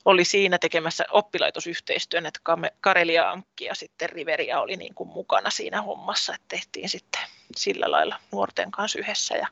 oli 0.05 0.25
siinä 0.25 0.57
tekemässä 0.57 1.05
oppilaitosyhteistyön, 1.11 2.25
että 2.25 2.39
Karelia 2.81 3.29
Ankki 3.31 3.65
ja 3.65 3.75
sitten 3.75 4.09
Riveria 4.09 4.61
oli 4.61 4.75
niin 4.75 4.93
kuin 4.93 5.09
mukana 5.09 5.49
siinä 5.49 5.81
hommassa, 5.81 6.33
että 6.33 6.45
tehtiin 6.47 6.89
sitten 6.89 7.21
sillä 7.55 7.91
lailla 7.91 8.19
nuorten 8.31 8.71
kanssa 8.71 8.99
yhdessä. 8.99 9.37
Ja, 9.37 9.47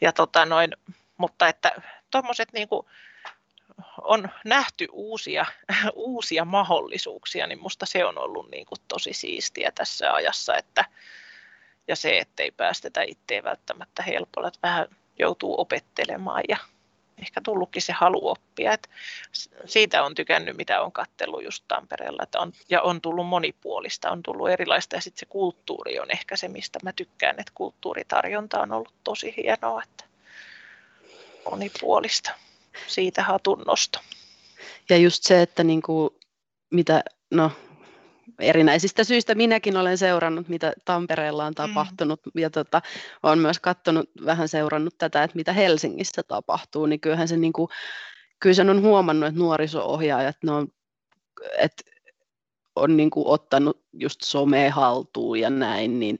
ja 0.00 0.12
tota 0.12 0.46
noin, 0.46 0.76
mutta 1.16 1.48
että 1.48 1.72
tuommoiset 2.10 2.52
niin 2.52 2.68
kuin 2.68 2.86
on 4.02 4.28
nähty 4.44 4.88
uusia, 4.92 5.46
uusia 5.94 6.44
mahdollisuuksia, 6.44 7.46
niin 7.46 7.62
musta 7.62 7.86
se 7.86 8.04
on 8.04 8.18
ollut 8.18 8.50
niin 8.50 8.66
kuin 8.66 8.78
tosi 8.88 9.12
siistiä 9.12 9.72
tässä 9.74 10.14
ajassa, 10.14 10.56
että, 10.56 10.84
ja 11.88 11.96
se, 11.96 12.18
ettei 12.18 12.50
päästetä 12.50 13.02
itseä 13.02 13.44
välttämättä 13.44 14.02
helpolla, 14.02 14.48
että 14.48 14.60
vähän 14.62 14.88
joutuu 15.18 15.60
opettelemaan 15.60 16.42
ja 16.48 16.56
ehkä 17.22 17.40
tullutkin 17.40 17.82
se 17.82 17.92
halu 17.92 18.28
oppia. 18.28 18.72
Et 18.72 18.90
siitä 19.64 20.04
on 20.04 20.14
tykännyt, 20.14 20.56
mitä 20.56 20.80
on 20.82 20.92
kattellut 20.92 21.44
just 21.44 21.64
Tampereella. 21.68 22.22
Että 22.22 22.40
on, 22.40 22.52
ja 22.68 22.82
on 22.82 23.00
tullut 23.00 23.26
monipuolista, 23.26 24.10
on 24.10 24.22
tullut 24.22 24.50
erilaista 24.50 24.96
ja 24.96 25.00
sitten 25.00 25.20
se 25.20 25.26
kulttuuri 25.26 25.98
on 25.98 26.10
ehkä 26.10 26.36
se, 26.36 26.48
mistä 26.48 26.78
mä 26.82 26.92
tykkään, 26.92 27.40
että 27.40 27.52
kulttuuritarjonta 27.54 28.60
on 28.60 28.72
ollut 28.72 28.94
tosi 29.04 29.34
hienoa, 29.36 29.82
että 29.82 30.04
monipuolista. 31.50 32.30
Siitä 32.86 33.22
hatun 33.22 33.62
nosto. 33.66 34.00
Ja 34.88 34.96
just 34.96 35.22
se, 35.22 35.42
että 35.42 35.64
niin 35.64 35.82
kuin, 35.82 36.10
mitä, 36.70 37.02
no 37.30 37.52
erinäisistä 38.38 39.04
syistä 39.04 39.34
minäkin 39.34 39.76
olen 39.76 39.98
seurannut, 39.98 40.48
mitä 40.48 40.72
Tampereella 40.84 41.44
on 41.44 41.52
mm. 41.52 41.54
tapahtunut 41.54 42.20
mm. 42.26 42.40
ja 42.40 42.50
tota, 42.50 42.82
olen 43.22 43.38
myös 43.38 43.58
katsonut, 43.58 44.10
vähän 44.24 44.48
seurannut 44.48 44.94
tätä, 44.98 45.22
että 45.22 45.36
mitä 45.36 45.52
Helsingissä 45.52 46.22
tapahtuu, 46.22 46.86
niin 46.86 47.00
kyllähän 47.00 47.28
se, 47.28 47.36
niin 47.36 47.52
kuin, 47.52 47.68
kyllä 48.40 48.54
sen 48.54 48.70
on 48.70 48.82
huomannut, 48.82 49.28
että 49.28 49.40
nuoriso-ohjaajat 49.40 50.36
ne 50.44 50.52
on, 50.52 50.68
että 51.58 51.82
on 52.76 52.96
niin 52.96 53.10
kuin 53.10 53.26
ottanut 53.26 53.84
just 53.92 54.20
somea 54.22 54.72
haltuun 54.72 55.40
ja 55.40 55.50
näin, 55.50 56.00
niin 56.00 56.18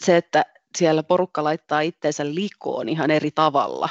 se, 0.00 0.16
että 0.16 0.44
siellä 0.78 1.02
porukka 1.02 1.44
laittaa 1.44 1.80
itseensä 1.80 2.34
likoon 2.34 2.88
ihan 2.88 3.10
eri 3.10 3.30
tavalla 3.30 3.88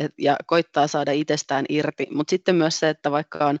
et, 0.00 0.12
ja 0.18 0.36
koittaa 0.46 0.86
saada 0.86 1.12
itsestään 1.12 1.64
irti. 1.68 2.06
Mutta 2.10 2.30
sitten 2.30 2.54
myös 2.54 2.78
se, 2.78 2.88
että 2.88 3.10
vaikka 3.10 3.46
on 3.46 3.58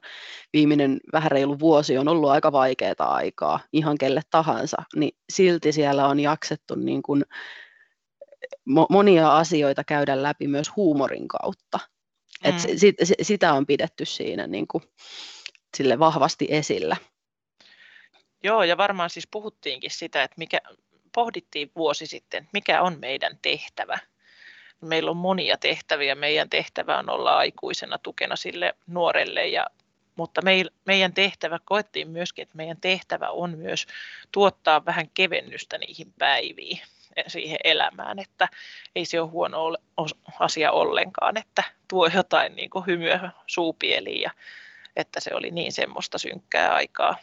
viimeinen 0.52 1.00
vähän 1.12 1.30
reilu 1.30 1.58
vuosi 1.58 1.98
on 1.98 2.08
ollut 2.08 2.30
aika 2.30 2.52
vaikeaa 2.52 3.14
aikaa 3.14 3.60
ihan 3.72 3.98
kelle 3.98 4.22
tahansa, 4.30 4.76
niin 4.96 5.16
silti 5.32 5.72
siellä 5.72 6.06
on 6.06 6.20
jaksettu 6.20 6.74
niin 6.74 7.02
kun 7.02 7.24
mo- 8.70 8.86
monia 8.90 9.36
asioita 9.36 9.84
käydä 9.84 10.22
läpi 10.22 10.48
myös 10.48 10.76
huumorin 10.76 11.28
kautta. 11.28 11.78
Et 12.44 12.54
mm. 12.54 12.78
sit, 12.78 12.96
sitä 13.22 13.52
on 13.52 13.66
pidetty 13.66 14.04
siinä 14.04 14.46
niin 14.46 14.68
kuin, 14.68 14.82
sille 15.76 15.98
vahvasti 15.98 16.46
esillä. 16.50 16.96
Joo, 18.42 18.62
ja 18.62 18.76
varmaan 18.76 19.10
siis 19.10 19.28
puhuttiinkin 19.30 19.90
sitä, 19.90 20.22
että 20.22 20.34
mikä, 20.38 20.58
pohdittiin 21.14 21.70
vuosi 21.76 22.06
sitten, 22.06 22.48
mikä 22.52 22.82
on 22.82 22.98
meidän 23.00 23.38
tehtävä 23.42 23.98
meillä 24.80 25.10
on 25.10 25.16
monia 25.16 25.56
tehtäviä. 25.56 26.14
Meidän 26.14 26.50
tehtävä 26.50 26.98
on 26.98 27.10
olla 27.10 27.36
aikuisena 27.36 27.98
tukena 27.98 28.36
sille 28.36 28.74
nuorelle, 28.86 29.48
ja, 29.48 29.66
mutta 30.16 30.40
meidän 30.84 31.14
tehtävä, 31.14 31.58
koettiin 31.64 32.08
myöskin, 32.08 32.42
että 32.42 32.56
meidän 32.56 32.80
tehtävä 32.80 33.28
on 33.28 33.58
myös 33.58 33.86
tuottaa 34.32 34.84
vähän 34.84 35.10
kevennystä 35.14 35.78
niihin 35.78 36.12
päiviin 36.18 36.80
siihen 37.26 37.58
elämään, 37.64 38.18
että 38.18 38.48
ei 38.96 39.04
se 39.04 39.20
ole 39.20 39.30
huono 39.30 39.76
asia 40.38 40.72
ollenkaan, 40.72 41.36
että 41.36 41.62
tuo 41.88 42.06
jotain 42.14 42.56
niin 42.56 42.70
kuin 42.70 42.86
hymyä 42.86 43.30
suupieliin 43.46 44.20
ja 44.20 44.30
että 44.96 45.20
se 45.20 45.30
oli 45.34 45.50
niin 45.50 45.72
semmoista 45.72 46.18
synkkää 46.18 46.74
aikaa 46.74 47.16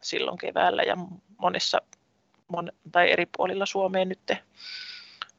silloin 0.00 0.38
keväällä 0.38 0.82
ja 0.82 0.96
monessa 1.38 1.82
mon, 2.48 2.72
tai 2.92 3.10
eri 3.10 3.26
puolilla 3.36 3.66
Suomeen 3.66 4.08
nyt 4.08 4.32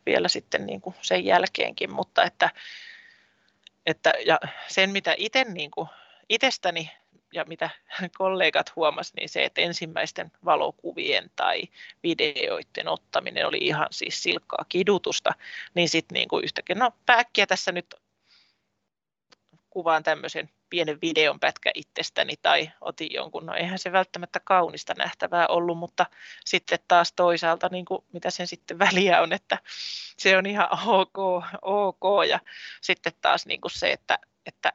vielä 0.05 0.27
sitten 0.27 0.65
niin 0.65 0.81
kuin 0.81 0.95
sen 1.01 1.25
jälkeenkin, 1.25 1.91
mutta 1.91 2.23
että, 2.23 2.49
että 3.85 4.13
ja 4.25 4.39
sen 4.67 4.89
mitä 4.89 5.15
itse 5.17 5.43
niin 5.43 5.71
kuin, 5.71 5.89
itsestäni 6.29 6.91
ja 7.33 7.45
mitä 7.47 7.69
kollegat 8.17 8.75
huomasivat, 8.75 9.15
niin 9.15 9.29
se, 9.29 9.43
että 9.43 9.61
ensimmäisten 9.61 10.31
valokuvien 10.45 11.31
tai 11.35 11.61
videoiden 12.03 12.87
ottaminen 12.87 13.47
oli 13.47 13.57
ihan 13.57 13.87
siis 13.91 14.23
silkkaa 14.23 14.65
kidutusta, 14.69 15.33
niin 15.73 15.89
sitten 15.89 16.15
niin 16.15 16.27
kuin 16.27 16.43
yhtäkkiä, 16.43 16.75
no 16.75 16.91
pääkkiä 17.05 17.47
tässä 17.47 17.71
nyt 17.71 17.95
kuvaan 19.69 20.03
tämmöisen 20.03 20.49
pienen 20.73 21.01
videon 21.01 21.39
pätkä 21.39 21.71
itsestäni 21.75 22.33
tai 22.41 22.71
otin 22.81 23.13
jonkun, 23.13 23.45
no 23.45 23.53
eihän 23.53 23.79
se 23.79 23.91
välttämättä 23.91 24.39
kaunista 24.43 24.93
nähtävää 24.97 25.47
ollut, 25.47 25.77
mutta 25.77 26.05
sitten 26.45 26.79
taas 26.87 27.13
toisaalta, 27.13 27.69
niin 27.71 27.85
kuin, 27.85 28.03
mitä 28.13 28.29
sen 28.29 28.47
sitten 28.47 28.79
väliä 28.79 29.21
on, 29.21 29.33
että 29.33 29.57
se 30.17 30.37
on 30.37 30.45
ihan 30.45 30.69
ok, 30.87 31.43
ok. 31.61 32.27
ja 32.29 32.39
sitten 32.81 33.13
taas 33.21 33.45
niin 33.45 33.61
kuin 33.61 33.71
se, 33.71 33.91
että, 33.91 34.19
että 34.45 34.73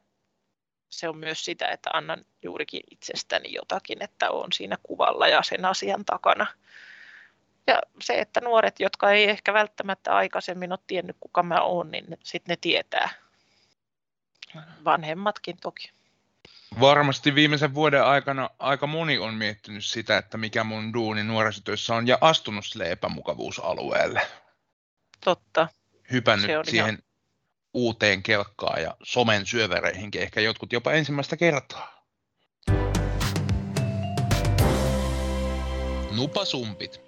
se 0.89 1.09
on 1.09 1.17
myös 1.17 1.45
sitä, 1.45 1.69
että 1.69 1.91
annan 1.93 2.25
juurikin 2.43 2.81
itsestäni 2.91 3.53
jotakin, 3.53 4.03
että 4.03 4.31
on 4.31 4.53
siinä 4.53 4.77
kuvalla 4.83 5.29
ja 5.29 5.43
sen 5.43 5.65
asian 5.65 6.05
takana. 6.05 6.47
Ja 7.67 7.83
se, 8.03 8.21
että 8.21 8.41
nuoret, 8.41 8.81
jotka 8.81 9.11
ei 9.11 9.31
ehkä 9.31 9.53
välttämättä 9.53 10.17
aikaisemmin 10.17 10.73
ole 10.73 10.79
tiennyt, 10.87 11.17
kuka 11.21 11.43
mä 11.43 11.61
oon, 11.61 11.91
niin 11.91 12.07
sitten 12.23 12.53
ne 12.53 12.57
tietää. 12.61 13.28
Vanhemmatkin 14.85 15.57
toki. 15.57 15.91
Varmasti 16.81 17.35
viimeisen 17.35 17.75
vuoden 17.75 18.05
aikana 18.05 18.51
aika 18.59 18.87
moni 18.87 19.19
on 19.19 19.35
miettinyt 19.35 19.85
sitä, 19.85 20.19
että 20.19 20.39
mikä 20.39 20.65
mun 20.65 20.93
duuni 20.93 21.25
nuorisotyössä 21.25 21.95
on 21.95 22.07
ja 22.07 22.19
astunut 22.21 22.67
sille 22.67 22.91
epämukavuusalueelle. 22.91 24.27
Totta. 25.25 25.69
Hypännyt 26.13 26.51
siihen 26.65 26.87
ihan... 26.87 26.99
uuteen 27.75 28.23
kelkkaan 28.23 28.83
ja 28.83 28.97
somen 29.03 29.47
syövereihinkin, 29.47 30.23
ehkä 30.23 30.41
jotkut 30.41 30.73
jopa 30.73 30.93
ensimmäistä 30.93 31.37
kertaa. 31.37 32.05
Nupasumpit. 36.11 37.08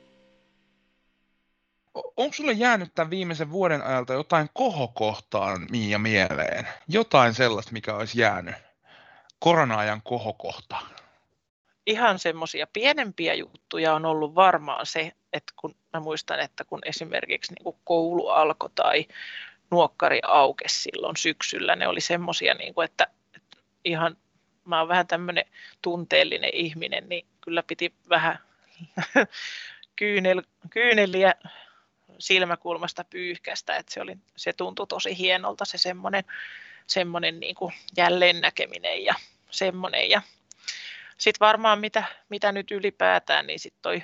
Onko 2.16 2.32
sulle 2.32 2.52
jäänyt 2.52 2.94
tämän 2.94 3.10
viimeisen 3.10 3.50
vuoden 3.50 3.82
ajalta 3.82 4.12
jotain 4.12 4.48
kohokohtaan 4.54 5.66
Miia 5.70 5.98
mieleen? 5.98 6.68
Jotain 6.88 7.34
sellaista, 7.34 7.72
mikä 7.72 7.94
olisi 7.94 8.20
jäänyt? 8.20 8.54
korona-ajan 9.40 10.02
kohokohta? 10.02 10.76
Ihan 11.86 12.18
semmoisia 12.18 12.66
pienempiä 12.72 13.34
juttuja 13.34 13.94
on 13.94 14.04
ollut 14.04 14.34
varmaan 14.34 14.86
se, 14.86 15.12
että 15.32 15.52
kun 15.56 15.74
mä 15.92 16.00
muistan, 16.00 16.40
että 16.40 16.64
kun 16.64 16.78
esimerkiksi 16.84 17.52
niin 17.52 17.64
kuin 17.64 17.76
koulu 17.84 18.28
alkoi 18.28 18.70
tai 18.74 19.06
nuokkari 19.70 20.20
aukesi 20.26 20.82
silloin 20.82 21.16
syksyllä, 21.16 21.76
ne 21.76 21.88
oli 21.88 22.00
semmoisia, 22.00 22.54
niin 22.54 22.74
että, 22.84 23.06
että 23.36 23.56
ihan 23.84 24.16
mä 24.64 24.78
oon 24.78 24.88
vähän 24.88 25.06
tämmöinen 25.06 25.44
tunteellinen 25.82 26.50
ihminen, 26.54 27.08
niin 27.08 27.26
kyllä 27.40 27.62
piti 27.62 27.94
vähän 28.08 28.38
kyynel, 29.96 30.42
kyyneliä 30.70 31.34
silmäkulmasta 32.20 33.04
pyyhkästä, 33.04 33.76
että 33.76 33.92
se, 33.92 34.00
oli, 34.00 34.16
se 34.36 34.52
tuntui 34.52 34.86
tosi 34.86 35.18
hienolta 35.18 35.64
se 35.64 35.78
semmoinen 35.78 36.24
semmoinen 36.90 37.40
niin 37.40 37.54
kuin 37.54 37.72
jälleen 37.96 38.40
näkeminen 38.40 39.04
ja 39.04 39.14
semmoinen. 39.50 40.10
Ja 40.10 40.22
sitten 41.18 41.46
varmaan 41.46 41.78
mitä, 41.78 42.04
mitä 42.28 42.52
nyt 42.52 42.70
ylipäätään, 42.70 43.46
niin 43.46 43.58
sitten 43.58 43.82
toi 43.82 44.02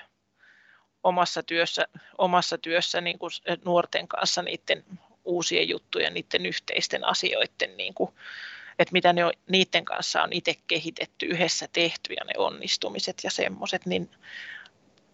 omassa 1.03 1.43
työssä, 1.43 1.89
omassa 2.19 2.59
työssä 2.59 3.01
niin 3.01 3.19
kuin 3.19 3.31
nuorten 3.65 4.09
kanssa 4.09 4.43
niiden 4.43 4.85
uusien 5.25 5.69
juttujen, 5.69 6.15
niiden 6.15 6.47
yhteisten 6.47 7.05
asioiden, 7.05 7.77
niin 7.77 7.95
kuin, 7.95 8.11
että 8.79 8.93
mitä 8.93 9.13
ne 9.13 9.25
on, 9.25 9.33
niiden 9.49 9.85
kanssa 9.85 10.23
on 10.23 10.33
itse 10.33 10.55
kehitetty, 10.67 11.27
yhdessä 11.27 11.69
tehty 11.73 12.13
ja 12.13 12.25
ne 12.25 12.33
onnistumiset 12.37 13.17
ja 13.25 13.31
semmoiset, 13.31 13.87
niin 13.87 14.11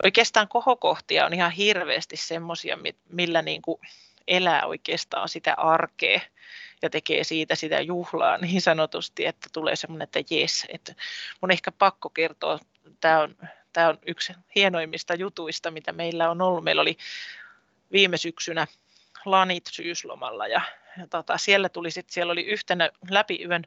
oikeastaan 0.03 0.49
kohokohtia 0.49 1.27
on 1.27 1.33
ihan 1.33 1.51
hirveästi 1.53 2.17
semmoisia, 2.17 2.79
millä 3.09 3.43
niin 3.43 3.62
kuin 3.62 3.81
elää 4.29 4.67
oikeastaan 4.67 5.29
sitä 5.29 5.55
arkea 5.57 6.21
ja 6.83 6.91
tekee 6.91 7.25
siitä 7.25 7.55
sitä 7.55 7.81
juhlaa 7.81 8.38
niin 8.38 8.62
sanotusti, 8.62 9.27
että 9.27 9.49
tulee 9.53 9.77
semmoinen, 9.77 10.05
että 10.05 10.35
jes, 10.35 10.67
että 10.69 10.95
mun 11.41 11.51
ehkä 11.51 11.73
pakko 11.73 12.11
kertoa, 12.11 12.59
tämä 13.01 13.21
on, 13.21 13.37
tämä 13.73 13.88
on 13.88 13.99
yksi 14.07 14.33
hienoimmista 14.55 15.15
jutuista, 15.15 15.71
mitä 15.71 15.93
meillä 15.93 16.31
on 16.31 16.43
ollut. 16.43 16.65
Meillä 16.65 16.83
oli 16.83 16.97
viime 17.93 18.17
syksynä 18.17 18.67
lanit 19.25 19.67
syyslomalla 19.71 20.47
ja, 20.47 20.61
ja 20.99 21.07
tota, 21.07 21.38
siellä, 21.38 21.69
tuli 21.69 21.91
sit, 21.91 22.11
siellä 22.11 22.33
oli 22.33 22.43
yhtenä 22.43 22.91
läpi 23.11 23.45
yön 23.45 23.65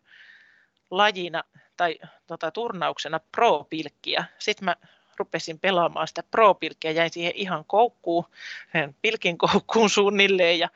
lajina 0.92 1.44
tai 1.78 2.00
tota, 2.28 2.52
turnauksena 2.52 3.20
pro-pilkkiä. 3.32 4.26
Sitten 4.40 4.66
mä 4.66 4.76
rupesin 5.18 5.60
pelaamaan 5.60 6.08
sitä 6.08 6.24
pro-pilkkiä, 6.32 6.92
jäin 6.92 7.10
siihen 7.10 7.34
ihan 7.36 7.66
koukkuun, 7.68 8.26
pilkin 9.02 9.38
koukkuun 9.38 9.90
suunnilleen 9.90 10.60
ja 10.60 10.70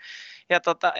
ja 0.49 0.60
tota, 0.60 0.93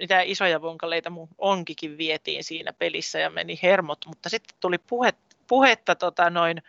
mitä 0.00 0.20
isoja 0.20 0.62
vonkaleita 0.62 1.10
mun 1.10 1.28
onkikin 1.38 1.98
vietiin 1.98 2.44
siinä 2.44 2.72
pelissä 2.72 3.18
ja 3.18 3.30
meni 3.30 3.58
hermot, 3.62 4.06
mutta 4.06 4.28
sitten 4.28 4.56
tuli 4.60 4.78
puhe, 4.78 5.12
puhetta 5.46 5.94
tota 5.94 6.30
noin, 6.30 6.62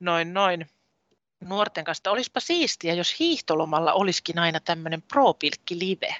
noin, 0.00 0.34
noin 0.34 0.66
nuorten 1.40 1.84
kanssa, 1.84 2.10
olisipa 2.10 2.40
siistiä, 2.40 2.94
jos 2.94 3.18
hiihtolomalla 3.18 3.92
olisikin 3.92 4.38
aina 4.38 4.60
tämmöinen 4.60 5.02
pro-pilkki 5.02 5.78
live. 5.78 6.14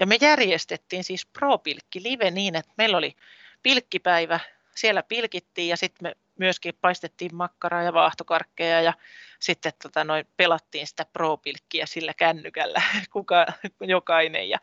Ja 0.00 0.06
me 0.06 0.18
järjestettiin 0.20 1.04
siis 1.04 1.26
pro-pilkki 1.26 2.02
live 2.02 2.30
niin, 2.30 2.56
että 2.56 2.72
meillä 2.76 2.96
oli 2.96 3.16
pilkkipäivä, 3.62 4.40
siellä 4.74 5.02
pilkittiin 5.02 5.68
ja 5.68 5.76
sitten 5.76 5.98
me 6.02 6.16
myöskin 6.40 6.74
paistettiin 6.80 7.34
makkaraa 7.34 7.82
ja 7.82 7.92
vaahtokarkkeja 7.92 8.80
ja 8.80 8.92
sitten 9.40 9.72
tota, 9.82 10.04
noin, 10.04 10.26
pelattiin 10.36 10.86
sitä 10.86 11.06
pro-pilkkiä 11.12 11.86
sillä 11.86 12.14
kännykällä 12.14 12.82
kuka, 13.12 13.46
jokainen. 13.80 14.48
Ja 14.48 14.58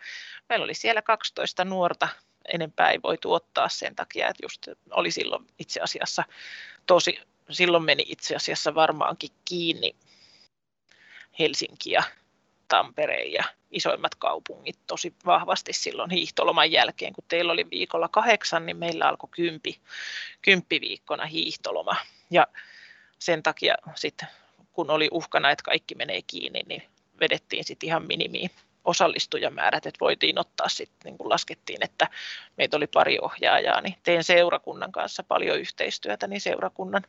meillä 0.50 0.64
oli 0.64 0.74
siellä 0.74 1.02
12 1.02 1.66
nuorta, 1.66 2.08
enempää 2.54 2.92
ei 2.92 3.00
voitu 3.04 3.34
ottaa 3.34 3.70
sen 3.70 3.96
takia, 3.96 4.28
että 4.28 4.46
just 4.46 4.68
oli 4.92 5.12
silloin 5.12 5.48
itse 5.60 5.80
asiassa 5.82 6.24
tosi, 6.86 7.20
silloin 7.50 7.84
meni 7.84 8.04
itse 8.08 8.36
asiassa 8.36 8.76
varmaankin 8.76 9.32
kiinni 9.46 9.96
Helsinki 11.40 11.92
ja 11.92 12.04
Tampere 12.68 13.24
ja 13.24 13.44
isoimmat 13.72 14.16
kaupungit 14.16 14.80
tosi 14.88 15.14
vahvasti 15.26 15.74
silloin 15.74 16.12
hiihtoloman 16.12 16.72
jälkeen, 16.72 17.14
kun 17.14 17.24
teillä 17.28 17.54
oli 17.54 17.70
viikolla 17.72 18.08
kahdeksan, 18.08 18.66
niin 18.66 18.78
meillä 18.78 19.08
alkoi 19.08 19.30
kympi, 19.32 19.80
kymppiviikkona 20.42 21.26
hiihtoloma. 21.26 21.96
Ja 22.30 22.48
sen 23.20 23.44
takia 23.44 23.76
sitten, 23.96 24.28
kun 24.74 24.90
oli 24.90 25.10
uhkana, 25.12 25.52
että 25.52 25.64
kaikki 25.64 25.96
menee 25.96 26.22
kiinni, 26.28 26.64
niin 26.68 26.84
vedettiin 27.20 27.64
sitten 27.64 27.88
ihan 27.88 28.08
minimiin 28.08 28.52
osallistujamäärät, 28.86 29.86
että 29.86 30.00
voitiin 30.00 30.40
ottaa 30.40 30.70
sitten, 30.70 31.12
niin 31.12 31.18
kun 31.18 31.30
laskettiin, 31.30 31.84
että 31.84 32.08
meitä 32.58 32.78
oli 32.78 32.88
pari 32.88 33.20
ohjaajaa, 33.20 33.82
niin 33.82 33.96
teen 34.04 34.24
seurakunnan 34.24 34.92
kanssa 34.92 35.24
paljon 35.24 35.60
yhteistyötä, 35.60 36.28
niin 36.28 36.42
seurakunnan 36.42 37.04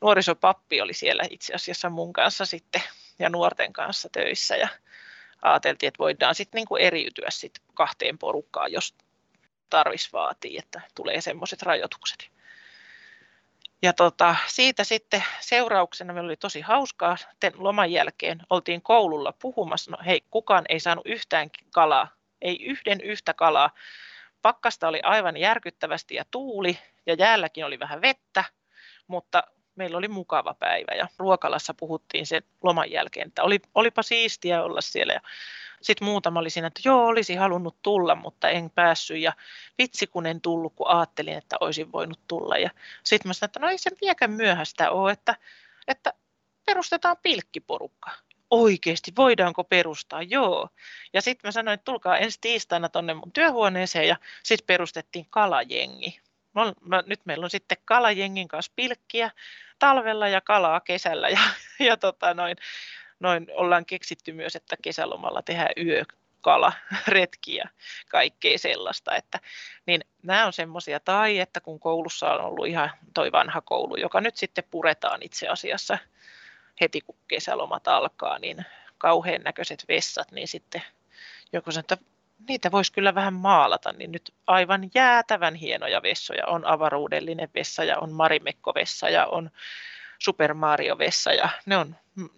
nuorisopappi 0.00 0.80
oli 0.80 0.94
siellä 0.94 1.22
itse 1.30 1.54
asiassa 1.54 1.90
mun 1.90 2.12
kanssa 2.12 2.46
sitten 2.46 2.82
ja 3.18 3.30
nuorten 3.30 3.72
kanssa 3.72 4.08
töissä 4.12 4.56
ja 4.56 4.68
ajateltiin, 5.50 5.88
että 5.88 5.98
voidaan 5.98 6.34
sitten 6.34 6.58
niin 6.58 6.68
kuin 6.68 6.82
eriytyä 6.82 7.26
sit 7.30 7.62
kahteen 7.74 8.18
porukkaan, 8.18 8.72
jos 8.72 8.94
tarvis 9.70 10.12
vaatii, 10.12 10.58
että 10.58 10.80
tulee 10.94 11.20
semmoiset 11.20 11.62
rajoitukset. 11.62 12.30
Ja 13.82 13.92
tota, 13.92 14.36
siitä 14.46 14.84
sitten 14.84 15.24
seurauksena 15.40 16.12
meillä 16.12 16.28
oli 16.28 16.36
tosi 16.36 16.60
hauskaa. 16.60 17.16
Sitten 17.16 17.52
loman 17.56 17.92
jälkeen 17.92 18.42
oltiin 18.50 18.82
koululla 18.82 19.32
puhumassa. 19.32 19.90
No 19.90 19.98
hei, 20.06 20.20
kukaan 20.30 20.64
ei 20.68 20.80
saanut 20.80 21.06
yhtään 21.06 21.50
kalaa. 21.74 22.08
Ei 22.42 22.64
yhden 22.64 23.00
yhtä 23.00 23.34
kalaa. 23.34 23.70
Pakkasta 24.42 24.88
oli 24.88 25.00
aivan 25.02 25.36
järkyttävästi 25.36 26.14
ja 26.14 26.24
tuuli 26.30 26.78
ja 27.06 27.14
jäälläkin 27.14 27.64
oli 27.64 27.78
vähän 27.78 28.02
vettä, 28.02 28.44
mutta 29.06 29.42
meillä 29.76 29.98
oli 29.98 30.08
mukava 30.08 30.54
päivä 30.54 30.94
ja 30.94 31.08
ruokalassa 31.18 31.74
puhuttiin 31.74 32.26
sen 32.26 32.42
loman 32.62 32.90
jälkeen, 32.90 33.28
että 33.28 33.42
oli, 33.42 33.60
olipa 33.74 34.02
siistiä 34.02 34.62
olla 34.62 34.80
siellä 34.80 35.12
ja 35.12 35.20
sitten 35.82 36.08
muutama 36.08 36.40
oli 36.40 36.50
siinä, 36.50 36.66
että 36.66 36.80
joo, 36.84 37.06
olisi 37.06 37.34
halunnut 37.34 37.76
tulla, 37.82 38.14
mutta 38.14 38.48
en 38.48 38.70
päässyt 38.70 39.18
ja 39.18 39.32
vitsi 39.78 40.06
kun 40.06 40.26
en 40.26 40.40
tullut, 40.40 40.72
kun 40.76 40.88
ajattelin, 40.88 41.34
että 41.34 41.56
olisin 41.60 41.92
voinut 41.92 42.20
tulla 42.28 42.58
ja 42.58 42.70
sitten 43.04 43.28
mä 43.28 43.32
sanoin, 43.32 43.48
että 43.48 43.60
no 43.60 43.68
ei 43.68 43.78
sen 43.78 43.96
viekään 44.00 44.30
myöhäistä 44.30 44.90
ole, 44.90 45.12
että, 45.12 45.36
että 45.88 46.12
perustetaan 46.66 47.16
pilkkiporukka. 47.22 48.10
Oikeasti, 48.50 49.12
voidaanko 49.16 49.64
perustaa? 49.64 50.22
Joo. 50.22 50.68
Ja 51.12 51.22
sitten 51.22 51.48
mä 51.48 51.52
sanoin, 51.52 51.74
että 51.74 51.84
tulkaa 51.84 52.18
ensi 52.18 52.38
tiistaina 52.40 52.88
tuonne 52.88 53.14
mun 53.14 53.32
työhuoneeseen 53.32 54.08
ja 54.08 54.16
sitten 54.42 54.66
perustettiin 54.66 55.26
kalajengi. 55.30 56.20
Mä, 56.80 57.02
nyt 57.06 57.20
meillä 57.24 57.44
on 57.44 57.50
sitten 57.50 57.78
kalajengin 57.84 58.48
kanssa 58.48 58.72
pilkkiä 58.76 59.30
talvella 59.78 60.28
ja 60.28 60.40
kalaa 60.40 60.80
kesällä 60.80 61.28
ja, 61.28 61.40
ja 61.88 61.96
tota 61.96 62.34
noin, 62.34 62.56
noin 63.20 63.46
ollaan 63.54 63.86
keksitty 63.86 64.32
myös, 64.32 64.56
että 64.56 64.76
kesälomalla 64.82 65.42
tehdään 65.42 65.72
kala, 66.40 66.72
retkiä, 67.08 67.68
kaikkea 68.08 68.58
sellaista. 68.58 69.16
Että, 69.16 69.40
niin 69.86 70.00
nämä 70.22 70.46
on 70.46 70.52
semmoisia, 70.52 71.00
tai 71.00 71.38
että 71.38 71.60
kun 71.60 71.80
koulussa 71.80 72.32
on 72.32 72.40
ollut 72.40 72.66
ihan 72.66 72.90
toi 73.14 73.32
vanha 73.32 73.60
koulu, 73.60 73.96
joka 73.96 74.20
nyt 74.20 74.36
sitten 74.36 74.64
puretaan 74.70 75.22
itse 75.22 75.48
asiassa 75.48 75.98
heti 76.80 77.00
kun 77.00 77.16
kesälomat 77.28 77.88
alkaa, 77.88 78.38
niin 78.38 78.66
kauhean 78.98 79.42
näköiset 79.42 79.84
vessat, 79.88 80.32
niin 80.32 80.48
sitten 80.48 80.82
joku 81.52 81.72
sanoo, 81.72 81.80
että 81.80 82.15
niitä 82.48 82.72
voisi 82.72 82.92
kyllä 82.92 83.14
vähän 83.14 83.34
maalata, 83.34 83.92
niin 83.92 84.12
nyt 84.12 84.34
aivan 84.46 84.90
jäätävän 84.94 85.54
hienoja 85.54 86.02
vessoja. 86.02 86.46
On 86.46 86.66
avaruudellinen 86.66 87.48
vessa 87.54 87.84
ja 87.84 87.98
on 87.98 88.12
Marimekko-vessa 88.12 89.08
ja 89.08 89.26
on 89.26 89.50
Super 90.18 90.54
Mario-vessa 90.54 91.32
ja 91.32 91.48
ne 91.66 91.76
on 91.76 91.96
mm, 92.14 92.28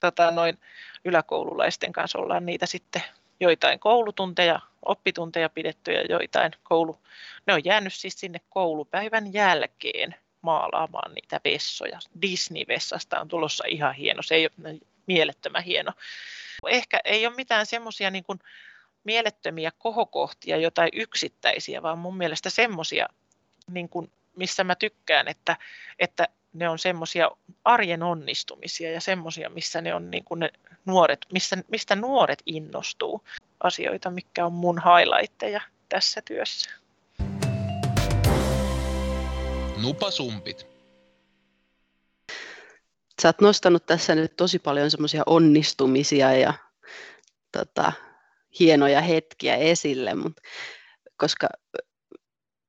tota, 0.00 0.30
noin 0.30 0.58
yläkoululaisten 1.04 1.92
kanssa 1.92 2.18
ollaan 2.18 2.46
niitä 2.46 2.66
sitten 2.66 3.02
joitain 3.40 3.78
koulutunteja, 3.78 4.60
oppitunteja 4.82 5.48
pidetty 5.48 5.92
ja 5.92 6.02
joitain 6.02 6.52
koulu, 6.62 6.98
ne 7.46 7.54
on 7.54 7.64
jäänyt 7.64 7.94
siis 7.94 8.20
sinne 8.20 8.40
koulupäivän 8.50 9.32
jälkeen 9.32 10.14
maalaamaan 10.40 11.14
niitä 11.14 11.40
vessoja. 11.44 11.98
Disney-vessasta 12.22 13.20
on 13.20 13.28
tulossa 13.28 13.64
ihan 13.68 13.94
hieno, 13.94 14.22
se 14.22 14.34
ei 14.34 14.48
ole 14.58 14.78
mielettömän 15.06 15.62
hieno. 15.62 15.92
Ehkä 16.66 17.00
ei 17.04 17.26
ole 17.26 17.34
mitään 17.36 17.66
semmoisia 17.66 18.10
niin 18.10 18.24
kuin 18.24 18.40
mielettömiä 19.04 19.72
kohokohtia, 19.78 20.56
jotain 20.56 20.90
yksittäisiä, 20.92 21.82
vaan 21.82 21.98
mun 21.98 22.16
mielestä 22.16 22.50
semmoisia, 22.50 23.08
niin 23.70 23.88
kuin, 23.88 24.12
missä 24.36 24.64
mä 24.64 24.74
tykkään, 24.74 25.28
että, 25.28 25.56
että 25.98 26.28
ne 26.52 26.68
on 26.68 26.78
semmoisia 26.78 27.30
arjen 27.64 28.02
onnistumisia 28.02 28.92
ja 28.92 29.00
semmoisia, 29.00 29.50
missä 29.50 29.80
ne 29.80 29.94
on 29.94 30.10
niin 30.10 30.24
kuin 30.24 30.40
ne 30.40 30.50
nuoret, 30.86 31.26
missä, 31.32 31.56
mistä 31.68 31.96
nuoret 31.96 32.42
innostuu 32.46 33.24
asioita, 33.60 34.10
mikä 34.10 34.46
on 34.46 34.52
mun 34.52 34.82
highlightteja 34.84 35.60
tässä 35.88 36.22
työssä. 36.22 36.70
Nupasumpit. 39.82 40.66
Sä 43.22 43.28
oot 43.28 43.40
nostanut 43.40 43.86
tässä 43.86 44.14
nyt 44.14 44.36
tosi 44.36 44.58
paljon 44.58 44.90
semmoisia 44.90 45.22
onnistumisia 45.26 46.32
ja 46.32 46.54
tota, 47.52 47.92
hienoja 48.60 49.00
hetkiä 49.00 49.56
esille, 49.56 50.14
mutta 50.14 50.42
koska 51.16 51.48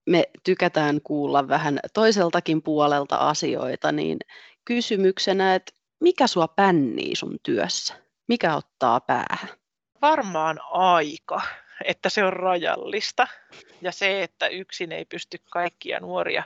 me 0.06 0.24
tykätään 0.44 1.02
kuulla 1.04 1.48
vähän 1.48 1.80
toiseltakin 1.94 2.62
puolelta 2.62 3.16
asioita, 3.16 3.92
niin 3.92 4.18
kysymyksenä, 4.66 5.56
että 5.56 5.72
mikä 6.00 6.28
sua 6.28 6.48
pännii 6.48 7.16
sun 7.16 7.38
työssä? 7.44 7.96
Mikä 8.28 8.56
ottaa 8.56 9.00
päähän? 9.00 9.50
Varmaan 10.02 10.60
aika, 10.72 11.42
että 11.86 12.10
se 12.10 12.24
on 12.24 12.34
rajallista 12.34 13.28
ja 13.82 13.92
se, 13.92 14.24
että 14.24 14.48
yksin 14.48 14.92
ei 14.92 15.06
pysty 15.06 15.38
kaikkia 15.52 16.00
nuoria 16.00 16.44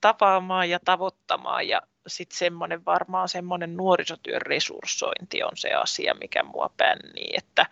tapaamaan 0.00 0.70
ja 0.70 0.80
tavoittamaan 0.84 1.68
ja 1.68 1.82
sitten 2.06 2.38
semmoinen 2.38 2.84
varmaan 2.84 3.28
semmoinen 3.28 3.76
nuorisotyön 3.76 4.42
resurssointi 4.42 5.42
on 5.42 5.56
se 5.56 5.72
asia, 5.74 6.14
mikä 6.14 6.42
mua 6.42 6.70
pännii, 6.76 7.30
että, 7.36 7.66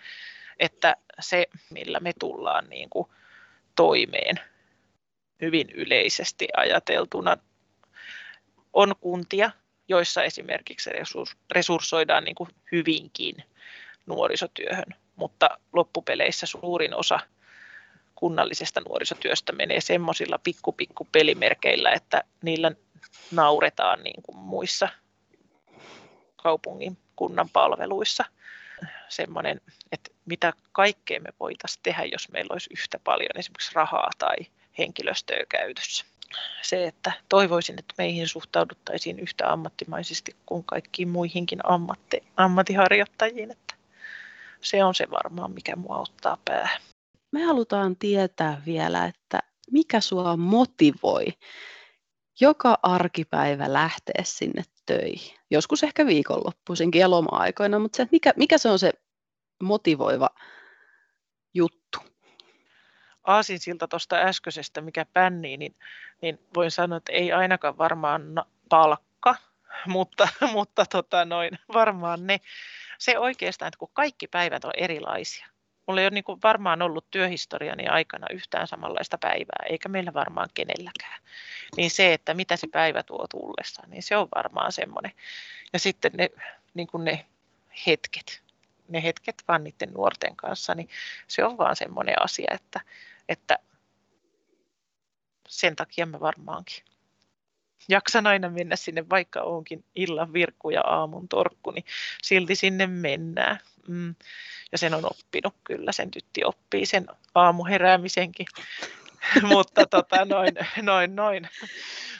että 0.59 0.97
se, 1.21 1.47
millä 1.71 2.01
me 2.01 2.13
tullaan 2.19 2.69
niin 2.69 2.91
kuin 2.91 3.09
toimeen 3.77 4.41
hyvin 5.41 5.71
yleisesti 5.71 6.49
ajateltuna. 6.57 7.37
On 8.73 8.95
kuntia, 9.01 9.51
joissa 9.89 10.23
esimerkiksi 10.23 10.91
resurssoidaan 11.51 12.25
niin 12.25 12.35
kuin 12.35 12.51
hyvinkin 12.73 13.35
nuorisotyöhön, 14.07 14.95
mutta 15.17 15.59
loppupeleissä 15.73 16.47
suurin 16.47 16.95
osa 16.95 17.21
kunnallisesta 18.15 18.81
nuorisotyöstä 18.89 19.53
menee 19.53 19.81
semmoisilla 19.81 20.39
pikku, 20.39 20.73
pikku 20.73 21.09
pelimerkeillä, 21.13 21.93
että 21.93 22.25
niillä 22.43 22.73
nauretaan 23.31 24.03
niin 24.03 24.23
kuin 24.23 24.39
muissa 24.39 24.89
kaupungin 26.37 26.99
kunnan 27.17 27.49
palveluissa. 27.49 28.25
Semmoinen, 29.11 29.61
että 29.92 30.11
mitä 30.25 30.53
kaikkea 30.73 31.20
me 31.20 31.29
voitaisiin 31.40 31.83
tehdä, 31.83 32.05
jos 32.05 32.29
meillä 32.29 32.53
olisi 32.53 32.70
yhtä 32.73 32.99
paljon 33.05 33.31
esimerkiksi 33.38 33.75
rahaa 33.75 34.11
tai 34.18 34.37
henkilöstöä 34.79 35.44
käytössä. 35.49 36.05
Se, 36.62 36.87
että 36.87 37.12
toivoisin, 37.29 37.79
että 37.79 37.94
meihin 37.99 38.29
suhtauduttaisiin 38.29 39.18
yhtä 39.18 39.53
ammattimaisesti 39.53 40.37
kuin 40.46 40.64
kaikkiin 40.64 41.09
muihinkin 41.09 41.59
ammatti, 41.64 42.23
ammattiharjoittajiin. 42.37 43.51
Että 43.51 43.75
se 44.61 44.85
on 44.85 44.94
se 44.94 45.11
varmaan, 45.11 45.53
mikä 45.53 45.77
mua 45.77 45.99
ottaa 45.99 46.38
päähän. 46.44 46.81
Me 47.33 47.42
halutaan 47.42 47.96
tietää 47.96 48.62
vielä, 48.66 49.05
että 49.05 49.38
mikä 49.70 50.01
sua 50.01 50.37
motivoi 50.37 51.27
joka 52.40 52.79
arkipäivä 52.83 53.72
lähteä 53.72 54.22
sinne 54.24 54.62
töihin. 54.87 55.38
Joskus 55.50 55.83
ehkä 55.83 56.07
viikonloppuisinkin 56.07 57.00
ja 57.00 57.11
loma-aikoina, 57.11 57.79
mutta 57.79 57.96
se, 57.96 58.09
mikä, 58.12 58.33
mikä 58.37 58.59
se 58.59 58.68
on 58.68 58.79
se 58.79 58.92
motivoiva 59.62 60.31
juttu? 61.55 61.81
aasinsilta 63.24 63.88
tuosta 63.88 64.16
äskeisestä, 64.16 64.81
mikä 64.81 65.07
pännii, 65.12 65.57
niin, 65.57 65.76
niin 66.22 66.38
voin 66.55 66.70
sanoa, 66.70 66.96
että 66.96 67.12
ei 67.12 67.33
ainakaan 67.33 67.79
varmaan 67.79 68.22
palkka, 68.68 69.37
mutta, 69.87 70.29
mutta 70.53 70.87
tota 70.87 71.24
noin, 71.24 71.59
varmaan 71.72 72.26
ne. 72.26 72.40
Se 72.98 73.18
oikeastaan, 73.18 73.68
että 73.68 73.79
kun 73.79 73.90
kaikki 73.92 74.26
päivät 74.26 74.64
on 74.64 74.72
erilaisia. 74.76 75.46
Mulla 75.90 76.00
ei 76.00 76.07
ole 76.07 76.14
niin 76.14 76.24
kuin 76.24 76.40
varmaan 76.42 76.83
ollut 76.83 77.11
työhistoriani 77.11 77.87
aikana 77.87 78.26
yhtään 78.31 78.66
samanlaista 78.66 79.18
päivää, 79.18 79.66
eikä 79.70 79.88
meillä 79.88 80.14
varmaan 80.14 80.48
kenelläkään. 80.55 81.22
Niin 81.76 81.90
se, 81.90 82.12
että 82.14 82.35
mitä 82.35 82.57
se 82.57 82.66
päivä 82.66 83.03
tuo 83.03 83.26
tullessaan, 83.31 83.90
niin 83.90 84.03
se 84.03 84.16
on 84.16 84.29
varmaan 84.35 84.72
semmoinen. 84.72 85.12
Ja 85.72 85.79
sitten 85.79 86.12
ne, 86.14 86.31
niin 86.74 86.87
kuin 86.87 87.05
ne 87.05 87.26
hetket, 87.87 88.42
ne 88.88 89.03
hetket 89.03 89.44
vaan 89.48 89.64
niiden 89.64 89.92
nuorten 89.94 90.37
kanssa, 90.37 90.74
niin 90.74 90.88
se 91.29 91.44
on 91.44 91.59
vaan 91.59 91.76
semmoinen 91.76 92.22
asia, 92.22 92.55
että, 92.55 92.81
että 93.29 93.59
sen 95.48 95.76
takia 95.76 96.07
mä 96.07 96.20
varmaankin 96.20 96.85
jaksan 97.88 98.26
aina 98.26 98.50
mennä 98.50 98.76
sinne, 98.76 99.09
vaikka 99.09 99.42
onkin 99.42 99.85
illan 99.94 100.33
virkku 100.33 100.70
ja 100.70 100.81
aamun 100.81 101.29
torkku, 101.29 101.70
niin 101.70 101.85
silti 102.22 102.55
sinne 102.55 102.87
mennään. 102.87 103.61
Mm. 103.90 104.14
Ja 104.72 104.79
sen 104.79 104.94
on 104.94 105.05
oppinut 105.05 105.55
kyllä, 105.64 105.92
sen 105.92 106.11
tytti 106.11 106.44
oppii 106.44 106.87
sen 106.87 107.07
aamuheräämisenkin. 107.35 108.46
Mutta 109.42 109.87
tota, 109.87 110.24
noin, 110.24 110.55
noin, 110.83 111.16
noin. 111.16 111.48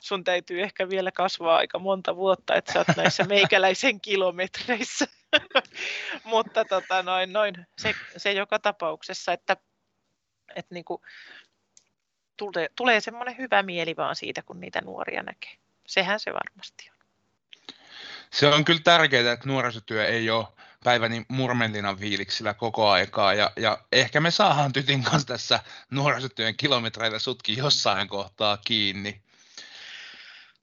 Sun 0.00 0.24
täytyy 0.24 0.62
ehkä 0.62 0.88
vielä 0.88 1.12
kasvaa 1.12 1.56
aika 1.56 1.78
monta 1.78 2.16
vuotta, 2.16 2.54
että 2.54 2.72
sä 2.72 2.78
oot 2.78 2.96
näissä 2.96 3.24
meikäläisen 3.24 4.00
kilometreissä. 4.00 5.06
Mutta 6.24 6.64
tota, 6.64 7.02
noin, 7.02 7.33
noin. 7.33 7.66
Se, 7.78 7.94
se 8.16 8.33
joka 8.33 8.59
tapauksessa, 8.59 9.33
että 9.33 9.56
että 10.56 10.74
niin 10.74 10.85
tulee, 12.37 12.68
tulee 12.76 13.00
semmoinen 13.00 13.38
hyvä 13.38 13.62
mieli 13.62 13.96
vaan 13.96 14.16
siitä, 14.16 14.42
kun 14.42 14.61
niitä 14.61 14.80
nuoria 14.80 15.22
näkee. 15.22 15.52
Sehän 15.87 16.20
se 16.20 16.33
varmasti 16.33 16.90
on. 16.90 16.96
Se 18.33 18.46
on 18.46 18.64
kyllä 18.64 18.80
tärkeää, 18.85 19.33
että 19.33 19.48
nuorisotyö 19.48 20.06
ei 20.06 20.30
ole 20.30 20.46
päiväni 20.85 21.27
murmenlinan 21.29 21.97
fiiliksillä 21.99 22.55
koko 22.55 22.88
aikaa. 22.88 23.35
Ja, 23.35 23.53
ja 23.57 23.79
ehkä 23.93 24.21
me 24.21 24.31
saadaan 24.31 24.73
Tytin 24.73 25.03
kanssa 25.03 25.29
tässä 25.29 25.61
nuorisotyön 25.90 26.57
kilometreillä 26.57 27.19
sutkin 27.19 27.57
jossain 27.57 28.09
kohtaa 28.09 28.57
kiinni. 28.57 29.23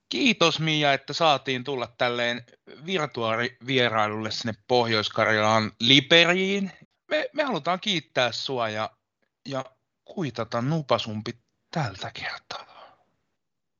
Kiitos 0.10 0.60
Mia, 0.60 0.94
että 0.94 1.14
saatiin 1.14 1.64
tulla 1.64 1.88
tälleen 1.98 2.46
virtuaalivierailulle 2.86 4.32
sinne 4.32 4.54
Pohjois-Karjalaan 4.68 5.72
Liberiin. 5.80 6.72
Me, 7.08 7.30
me 7.34 7.44
halutaan 7.44 7.80
kiittää 7.80 8.32
sua 8.32 8.70
ja, 8.70 8.90
ja 9.48 9.66
kuitata 10.06 10.62
nupasumpi 10.62 11.32
tältä 11.72 12.12
kertaa. 12.12 12.98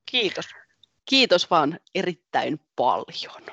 Kiitos. 0.06 0.46
Kiitos 1.06 1.50
vaan 1.50 1.80
erittäin 1.96 2.60
paljon 2.76 3.46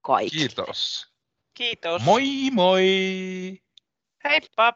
kaikille. 0.00 0.48
Kiitos. 0.48 1.12
Kiitos. 1.58 2.02
Moi 2.02 2.50
moi! 2.50 2.82
Heippa! 4.24 4.72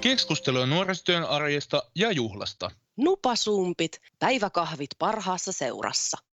Keskustelua 0.00 0.66
nuorisotyön 0.66 1.24
arjesta 1.24 1.82
ja 1.94 2.12
juhlasta. 2.12 2.70
Nupasumpit, 2.96 4.00
päiväkahvit 4.18 4.90
parhaassa 4.98 5.52
seurassa. 5.52 6.29